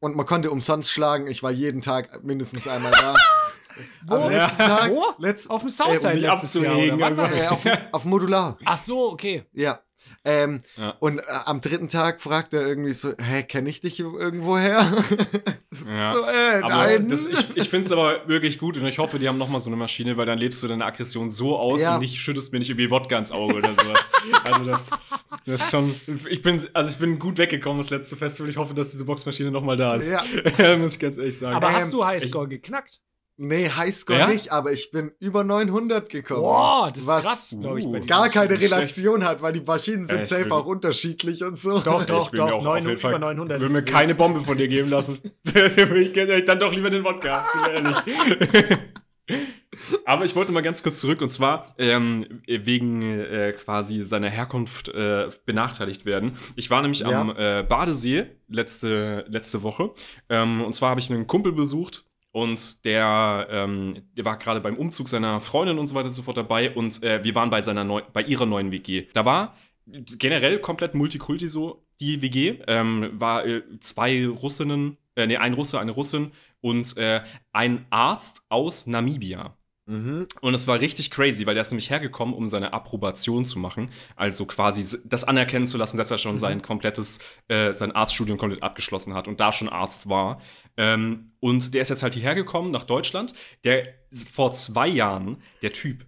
[0.00, 1.26] und man konnte umsonst schlagen.
[1.28, 3.14] Ich war jeden Tag mindestens einmal da.
[4.06, 4.14] Wo?
[4.14, 4.58] Am letzten.
[4.58, 5.04] Tag, Wo?
[5.18, 7.32] letzt, Auf dem Äh, Southside um letztes Jahr, abzulegen, das?
[7.32, 8.58] äh, auf, auf Modular.
[8.64, 9.44] Ach so, okay.
[9.52, 9.80] Ja.
[10.26, 10.94] Ähm, Ja.
[11.00, 14.86] Und äh, am dritten Tag fragt er irgendwie so, hä, kenne ich dich irgendwoher?
[15.88, 16.12] Ja.
[16.12, 17.08] so, äh, nein.
[17.08, 19.58] das, ich, ich finde es aber wirklich gut und ich hoffe, die haben noch mal
[19.58, 21.94] so eine Maschine, weil dann lebst du deine Aggression so aus Ja.
[21.96, 24.10] und nicht schüttest mir nicht irgendwie Wodka ins Auge oder sowas.
[24.44, 24.90] also das,
[25.46, 25.94] das ist schon.
[26.30, 28.48] Ich bin, also ich bin gut weggekommen das letzte Festival.
[28.50, 30.10] Ich hoffe, dass diese Boxmaschine noch mal da ist.
[30.12, 30.76] Ja.
[30.76, 31.56] Muss ich ganz ehrlich sagen.
[31.56, 33.00] Aber Ähm, hast du Highscore geknackt?
[33.36, 34.26] Nee, Highscore Ja?
[34.28, 36.42] nicht, aber ich bin über 900 gekommen.
[36.42, 37.86] Boah, das ist was krass, glaube ich.
[37.86, 38.00] bei.
[38.00, 38.72] Gar keine nicht schlecht.
[38.74, 41.80] Relation hat, weil die Maschinen sind ich safe auch unterschiedlich und so.
[41.80, 42.52] Doch, Ich doch, will mir doch.
[42.54, 43.60] auch auf 900, jeden Fall, über 900.
[43.60, 45.18] will ist mir keine Bombe von dir geben lassen.
[45.54, 47.44] Ich dann doch lieber den Wodka.
[47.74, 48.78] ehrlich.
[50.04, 54.88] Aber ich wollte mal ganz kurz zurück und zwar ähm, wegen äh, quasi seiner Herkunft
[54.90, 56.36] äh, benachteiligt werden.
[56.56, 57.20] Ich war nämlich Ja.
[57.22, 59.90] am äh, Badesee letzte, letzte Woche
[60.28, 62.04] ähm, und zwar habe ich einen Kumpel besucht
[62.34, 66.22] und der, ähm, der war gerade beim Umzug seiner Freundin und so weiter und so
[66.22, 69.06] fort dabei und äh, wir waren bei, seiner neu bei ihrer neuen WG.
[69.12, 69.54] Da war
[69.86, 72.58] generell komplett Multikulti so die WG.
[72.66, 77.22] Ähm, war äh, zwei Russinnen, äh, nee, ein Russe, eine Russin und äh,
[77.52, 79.56] ein Arzt aus Namibia.
[79.86, 80.26] Mhm.
[80.40, 83.90] Und es war richtig crazy, weil der ist nämlich hergekommen, um seine Approbation zu machen.
[84.16, 87.18] Also quasi das anerkennen zu lassen, dass er schon sein komplettes,
[87.48, 90.40] äh, sein Arztstudium komplett abgeschlossen hat und da schon Arzt war.
[90.76, 93.34] Ähm, und der ist jetzt halt hierher gekommen nach Deutschland.
[93.64, 93.86] Der
[94.32, 96.06] vor zwei Jahren, der Typ,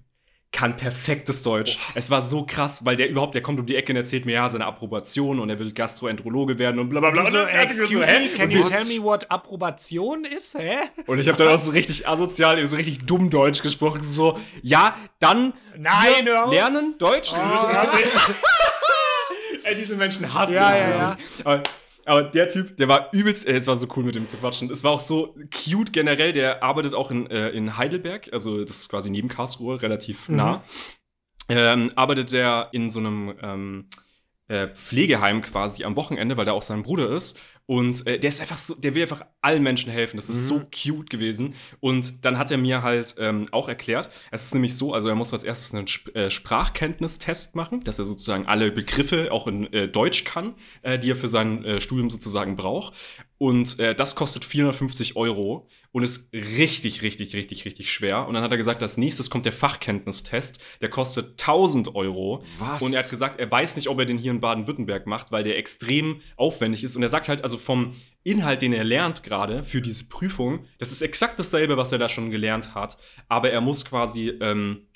[0.56, 1.78] kann perfektes Deutsch.
[1.94, 4.32] Es war so krass, weil der überhaupt, der kommt um die Ecke und erzählt mir
[4.32, 7.30] ja seine Approbation und er will Gastroenterologe werden und bla bla bla.
[7.30, 10.58] So, excuse so, me, can you tell me what Approbation ist?
[10.58, 10.78] Hä?
[11.06, 14.02] Und ich habe dann auch so richtig asozial, so richtig dumm Deutsch gesprochen.
[14.02, 17.34] So, ja, dann Nein, lernen Deutsch.
[19.62, 21.62] Ey, diese Menschen hassen Ja, ja, ja.
[22.06, 24.36] Aber, aber der Typ, der war übelst, ey, es war so cool mit dem zu
[24.36, 24.70] quatschen.
[24.70, 28.78] Es war auch so cute generell, der arbeitet auch in, äh, in Heidelberg, also das
[28.78, 30.36] ist quasi neben Karlsruhe, relativ Mhm.
[30.36, 30.64] nah.
[31.48, 33.88] Ähm, arbeitet der in so einem ähm,
[34.48, 37.38] äh, Pflegeheim quasi am Wochenende, weil da auch sein Bruder ist.
[37.66, 40.16] Und äh, der ist einfach so, der will einfach allen Menschen helfen.
[40.16, 41.54] Das ist so cute gewesen.
[41.80, 45.16] Und dann hat er mir halt ähm, auch erklärt, es ist nämlich so, also er
[45.16, 49.72] muss als erstes einen Sp äh, Sprachkenntnistest machen, dass er sozusagen alle Begriffe auch in
[49.72, 52.94] äh, Deutsch kann, äh, die er für sein äh, Studium sozusagen braucht.
[53.38, 58.26] Und äh, das kostet 450 Euro und ist richtig, richtig, richtig, richtig schwer.
[58.26, 62.42] Und dann hat er gesagt, als nächstes kommt der Fachkenntnistest, der kostet 1000 Euro.
[62.58, 62.82] Was?
[62.82, 65.42] Und er hat gesagt, er weiß nicht, ob er den hier in Baden-Württemberg macht, weil
[65.42, 66.96] der extrem aufwendig ist.
[66.96, 70.90] Und er sagt halt, also vom Inhalt, den er lernt gerade für diese Prüfung, das
[70.90, 72.96] ist exakt dasselbe, was er da schon gelernt hat.
[73.28, 74.86] Aber er muss quasi ähm,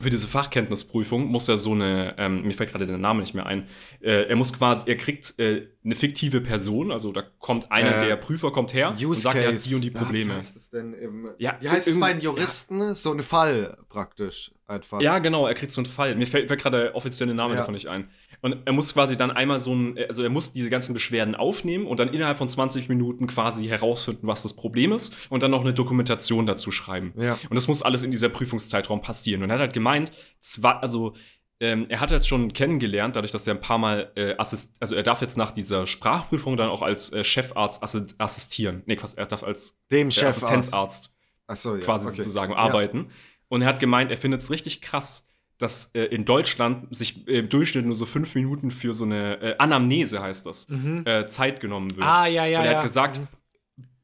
[0.00, 3.46] für diese Fachkenntnisprüfung muss er so eine, ähm, mir fällt gerade der Name nicht mehr
[3.46, 3.68] ein,
[4.00, 8.06] äh, er muss quasi, er kriegt äh, eine fiktive Person, also da kommt einer Äh,
[8.08, 9.64] der Prüfer kommt her und Use sagt, er Case.
[9.64, 10.32] hat die und die Ja, Probleme.
[10.32, 10.94] wie heißt es denn?
[10.94, 12.94] Im, Ja, wie heißt es bei den Juristen?
[12.94, 15.00] So ein Fall praktisch einfach.
[15.00, 16.16] Ja, genau, er kriegt so einen Fall.
[16.16, 17.60] Mir fällt, fällt gerade der offizielle Name Ja.
[17.60, 18.08] davon nicht ein.
[18.44, 21.86] Und er muss quasi dann einmal so ein, also er muss diese ganzen Beschwerden aufnehmen
[21.86, 25.62] und dann innerhalb von 20 Minuten quasi herausfinden, was das Problem ist und dann noch
[25.62, 27.14] eine Dokumentation dazu schreiben.
[27.16, 27.38] Ja.
[27.48, 29.42] Und das muss alles in dieser Prüfungszeitraum passieren.
[29.42, 31.14] Und er hat halt gemeint, zwar, also
[31.58, 34.94] ähm, er hat jetzt schon kennengelernt, dadurch, dass er ein paar Mal äh, assist, also
[34.94, 38.82] er darf jetzt nach dieser Sprachprüfung dann auch als äh, Chefarzt assi assistieren.
[38.84, 40.44] Nee, quasi, er darf als Dem äh, Chefarzt.
[40.44, 41.14] Assistenzarzt
[41.46, 41.80] Achso, ja.
[41.80, 42.16] quasi okay.
[42.16, 42.58] sozusagen Ja.
[42.58, 43.10] arbeiten.
[43.48, 45.26] Und er hat gemeint, er findet es richtig krass,
[45.58, 49.54] dass äh, in Deutschland sich im Durchschnitt nur so fünf Minuten für so eine äh,
[49.58, 51.02] Anamnese heißt das, Mhm.
[51.06, 52.06] äh, Zeit genommen wird.
[52.06, 52.76] Ah, ja, ja, Und er ja.
[52.78, 53.28] hat gesagt, Mhm.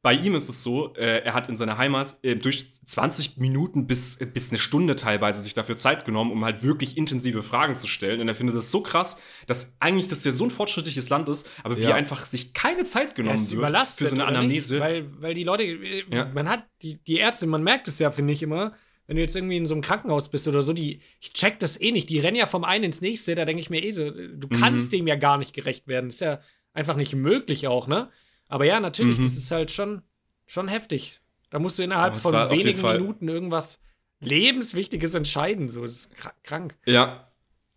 [0.03, 3.87] bei ihm ist es so, äh, er hat in seiner Heimat äh, durch 20 Minuten
[3.87, 7.75] bis, äh, bis eine Stunde teilweise sich dafür Zeit genommen, um halt wirklich intensive Fragen
[7.75, 8.21] zu stellen.
[8.21, 11.51] Und er findet das so krass, dass eigentlich das ja so ein fortschrittliches Land ist,
[11.65, 11.95] aber wie Ja.
[11.97, 14.75] einfach sich keine Zeit genommen ist wird für so eine Anamnese.
[14.75, 14.83] Nicht?
[14.85, 15.65] Weil, weil die Leute,
[16.11, 16.25] Ja.
[16.33, 18.73] man hat, die, die Ärzte, man merkt es ja, finde ich immer,
[19.11, 21.81] wenn du jetzt irgendwie in so einem Krankenhaus bist oder so, die, ich check das
[21.81, 24.09] eh nicht, die rennen ja vom einen ins nächste, da denke ich mir eh so,
[24.09, 24.53] du Mhm.
[24.61, 26.07] kannst dem ja gar nicht gerecht werden.
[26.07, 26.41] Das ist ja
[26.75, 28.09] einfach nicht möglich auch, ne?
[28.47, 29.23] Aber ja, natürlich, Mhm.
[29.23, 30.03] das ist halt schon,
[30.47, 31.19] schon heftig.
[31.51, 33.81] Da musst du innerhalb von wenigen Minuten irgendwas
[34.21, 35.69] Lebenswichtiges entscheiden.
[35.69, 36.79] So, das ist kra- krank.
[36.87, 37.30] Ja,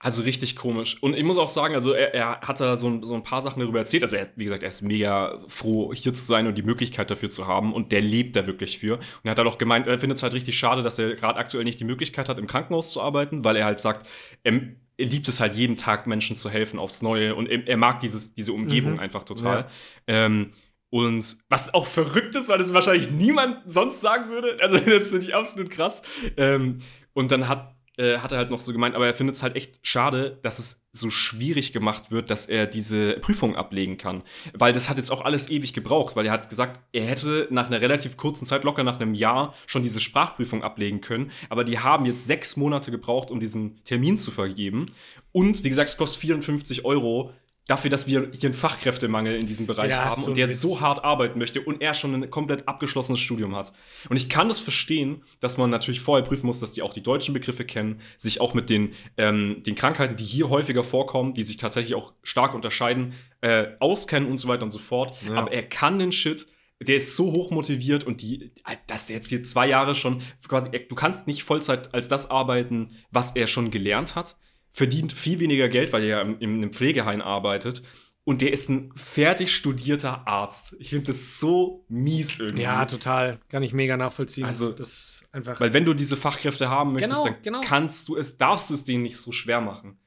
[0.04, 0.98] also richtig komisch.
[1.02, 3.42] Und ich muss auch sagen, also er, er hat da so, ein- so ein paar
[3.42, 4.04] Sachen darüber erzählt.
[4.04, 7.30] Also er, wie gesagt, er ist mega froh, hier zu sein und die Möglichkeit dafür
[7.30, 7.74] zu haben.
[7.74, 8.96] Und der lebt da wirklich für.
[8.98, 11.40] Und er hat halt auch gemeint, er findet es halt richtig schade, dass er gerade
[11.40, 14.06] aktuell nicht die Möglichkeit hat, im Krankenhaus zu arbeiten, weil er halt sagt,
[14.44, 14.54] er,
[14.98, 17.34] er liebt es halt jeden Tag, Menschen zu helfen aufs Neue.
[17.34, 19.00] Und er, er mag dieses, diese Umgebung Mhm.
[19.00, 19.68] einfach total.
[20.10, 20.26] Ja.
[20.26, 20.52] Ähm,
[20.90, 24.58] und was auch verrückt ist, weil das wahrscheinlich niemand sonst sagen würde.
[24.62, 26.02] Also, das finde ich absolut krass.
[26.38, 26.80] Ähm,
[27.14, 29.56] und dann hat, äh, hat er halt noch so gemeint, aber er findet es halt
[29.56, 34.24] echt schade, dass es so schwierig gemacht wird, dass er diese Prüfung ablegen kann.
[34.54, 37.68] Weil das hat jetzt auch alles ewig gebraucht, weil er hat gesagt, er hätte nach
[37.68, 41.32] einer relativ kurzen Zeit, locker nach einem Jahr, schon diese Sprachprüfung ablegen können.
[41.50, 44.88] Aber die haben jetzt sechs Monate gebraucht, um diesen Termin zu vergeben.
[45.32, 47.32] Und wie gesagt, es kostet 54 Euro
[47.68, 50.60] dafür, dass wir hier einen Fachkräftemangel in diesem Bereich Ja, haben so und der Witz.
[50.60, 53.74] so hart arbeiten möchte und er schon ein komplett abgeschlossenes Studium hat.
[54.10, 57.04] Und ich kann das verstehen, dass man natürlich vorher prüfen muss, dass die auch die
[57.04, 61.44] deutschen Begriffe kennen, sich auch mit den, ähm, den Krankheiten, die hier häufiger vorkommen, die
[61.44, 65.16] sich tatsächlich auch stark unterscheiden, äh, auskennen und so weiter und so fort.
[65.26, 65.36] Ja.
[65.36, 66.48] Aber er kann den Shit.
[66.82, 68.52] Der ist so hoch motiviert und die,
[68.88, 72.92] dass der jetzt hier zwei Jahre schon quasi, du kannst nicht Vollzeit als das arbeiten,
[73.10, 74.36] was er schon gelernt hat,
[74.74, 77.84] verdient viel weniger Geld, weil er ja im, in einem Pflegeheim arbeitet.
[78.26, 80.76] Und der ist ein fertig studierter Arzt.
[80.80, 82.64] Ich finde das so mies irgendwie.
[82.64, 83.40] Ja, total.
[83.50, 84.46] Kann ich mega nachvollziehen.
[84.46, 85.60] Also, das ist einfach.
[85.60, 87.62] Weil wenn du diese Fachkräfte haben möchtest, Genau, dann genau.
[87.62, 89.98] kannst du es, darfst du es denen nicht so schwer machen.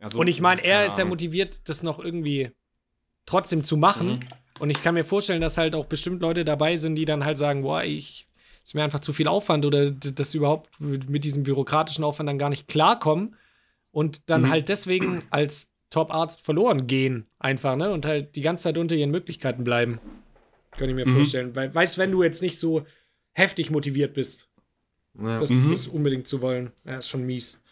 [0.00, 2.50] Also, Und ich meine, er ist ja motiviert, das noch irgendwie
[3.26, 4.08] trotzdem zu machen.
[4.08, 4.20] Mhm.
[4.58, 7.38] Und ich kann mir vorstellen, dass halt auch bestimmt Leute dabei sind, die dann halt
[7.38, 8.26] sagen, boah, ich
[8.64, 12.38] ist mir einfach zu viel Aufwand oder dass sie überhaupt mit diesem bürokratischen Aufwand dann
[12.38, 13.36] gar nicht klarkommen
[13.92, 14.50] und dann Mhm.
[14.50, 17.92] halt deswegen als Top-Arzt verloren gehen, einfach, ne?
[17.92, 20.00] Und halt die ganze Zeit unter ihren Möglichkeiten bleiben.
[20.76, 21.12] Kann ich mir Mhm.
[21.12, 21.54] vorstellen.
[21.54, 22.84] Weil, weißt, wenn du jetzt nicht so
[23.32, 24.48] heftig motiviert bist,
[25.18, 25.38] Ja.
[25.38, 25.70] das, Mhm.
[25.70, 27.62] das unbedingt zu wollen, ja, ist schon mies.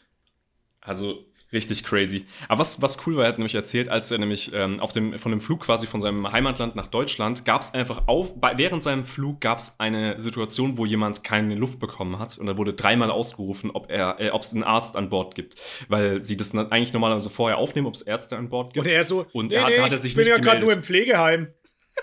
[0.82, 2.26] Also, Richtig crazy.
[2.48, 5.18] Aber was, was cool war, er hat nämlich erzählt, als er nämlich ähm, auf dem,
[5.18, 8.82] von dem Flug quasi von seinem Heimatland nach Deutschland, gab es einfach auf, bei, während
[8.84, 12.72] seinem Flug gab es eine Situation, wo jemand keine Luft bekommen hat und da wurde
[12.74, 15.56] dreimal ausgerufen, ob er, äh, ob es einen Arzt an Bord gibt,
[15.88, 18.86] weil sie das eigentlich normalerweise vorher aufnehmen, ob es Ärzte an Bord gibt.
[18.86, 20.84] Und er so, Und er hat- da hat er sich nicht gemeldet.
[20.84, 21.48] Pflegeheim.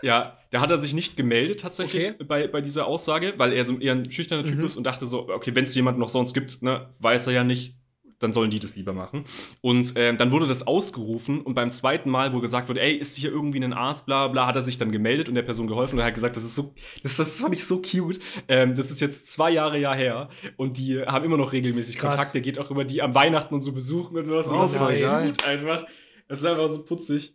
[0.01, 2.23] Ja, da hat er sich nicht gemeldet tatsächlich Okay.
[2.25, 4.65] bei, bei dieser Aussage, weil er so eher ein schüchterner Typ Mhm.
[4.65, 7.43] ist und dachte so, okay, wenn es jemand noch sonst gibt, ne, weiß er ja
[7.43, 7.75] nicht,
[8.19, 9.25] dann sollen die das lieber machen.
[9.61, 13.15] Und ähm, dann wurde das ausgerufen und beim zweiten Mal, wo gesagt wurde, ey, ist
[13.15, 15.95] hier irgendwie ein Arzt, bla bla, hat er sich dann gemeldet und der Person geholfen
[15.95, 18.19] und er hat gesagt, das ist so, das, das fand ich so cute.
[18.47, 22.15] Ähm, das ist jetzt zwei Jahre ja her und die haben immer noch regelmäßig Krass.
[22.15, 22.33] Kontakt.
[22.33, 24.47] Der geht auch immer die am Weihnachten und so besuchen und sowas.
[24.47, 25.85] Oh, das ist gut einfach.
[26.27, 27.33] Das ist einfach so putzig.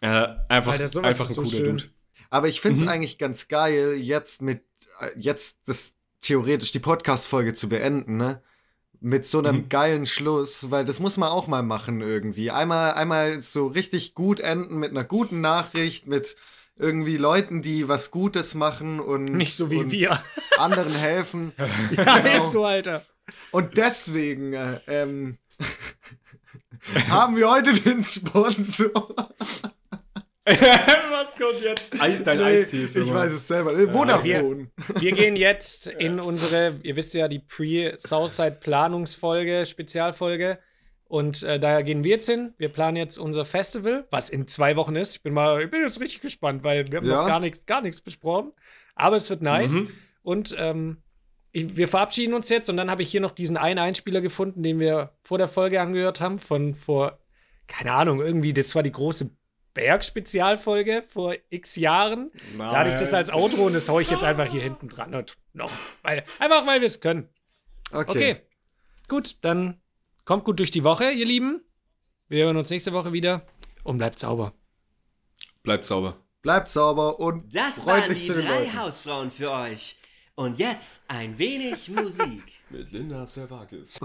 [0.00, 1.76] Äh, einfach, Alter, sowas einfach ist ein so cooler schön.
[1.78, 1.90] Dude.
[2.30, 2.88] Aber ich finde es Mhm.
[2.88, 4.62] eigentlich ganz geil, jetzt mit,
[5.00, 8.42] äh, jetzt das theoretisch die Podcast-Folge zu beenden, ne?
[9.02, 9.68] Mit so einem Mhm.
[9.70, 12.50] geilen Schluss, weil das muss man auch mal machen irgendwie.
[12.50, 16.36] Einmal, einmal so richtig gut enden mit einer guten Nachricht, mit
[16.76, 20.22] irgendwie Leuten, die was Gutes machen und Nicht so wie und wir.
[20.58, 21.52] anderen helfen.
[21.96, 22.36] Ja, Genau.
[22.36, 23.02] ist so, Alter.
[23.52, 25.38] Und deswegen äh, ähm,
[27.08, 29.30] haben wir heute den Sponsor.
[30.46, 31.90] Was kommt jetzt?
[32.26, 32.88] Dein Nee, Eistee.
[32.94, 33.78] Ich weiß es selber.
[33.78, 34.70] Äh, Vodafone.
[34.98, 40.58] Wir gehen jetzt in unsere, ihr wisst ja, die Pre-Southside Planungsfolge, Spezialfolge.
[41.04, 42.54] Und äh, da gehen wir jetzt hin.
[42.56, 45.16] Wir planen jetzt unser Festival, was in zwei Wochen ist.
[45.16, 47.22] Ich bin mal, ich bin jetzt richtig gespannt, weil wir haben Ja.
[47.22, 48.52] noch gar nichts, gar nichts besprochen.
[48.94, 49.72] Aber es wird nice.
[49.72, 49.90] Mhm.
[50.22, 51.02] Und ähm,
[51.52, 54.62] ich, wir verabschieden uns jetzt und dann habe ich hier noch diesen einen Einspieler gefunden,
[54.62, 57.18] den wir vor der Folge angehört haben, von vor,
[57.66, 59.30] keine Ahnung, irgendwie, das war die große
[59.74, 62.30] Berg-Spezialfolge vor x Jahren.
[62.58, 65.14] Da hatte ich das als Outro und das hau ich jetzt einfach hier hinten dran.
[65.14, 65.70] Und noch,
[66.02, 67.28] weil, einfach weil wir es können.
[67.92, 68.10] Okay.
[68.10, 68.36] Okay.
[69.08, 69.80] Gut, dann
[70.24, 71.62] kommt gut durch die Woche, ihr Lieben.
[72.28, 73.46] Wir hören uns nächste Woche wieder
[73.82, 74.54] und bleibt sauber.
[75.62, 76.16] Bleibt sauber.
[76.42, 78.78] Bleibt sauber und Das waren die zu den drei Leuten.
[78.78, 79.98] Hausfrauen für euch.
[80.36, 82.62] Und jetzt ein wenig Musik.
[82.70, 83.98] Mit Linda Zerwakis.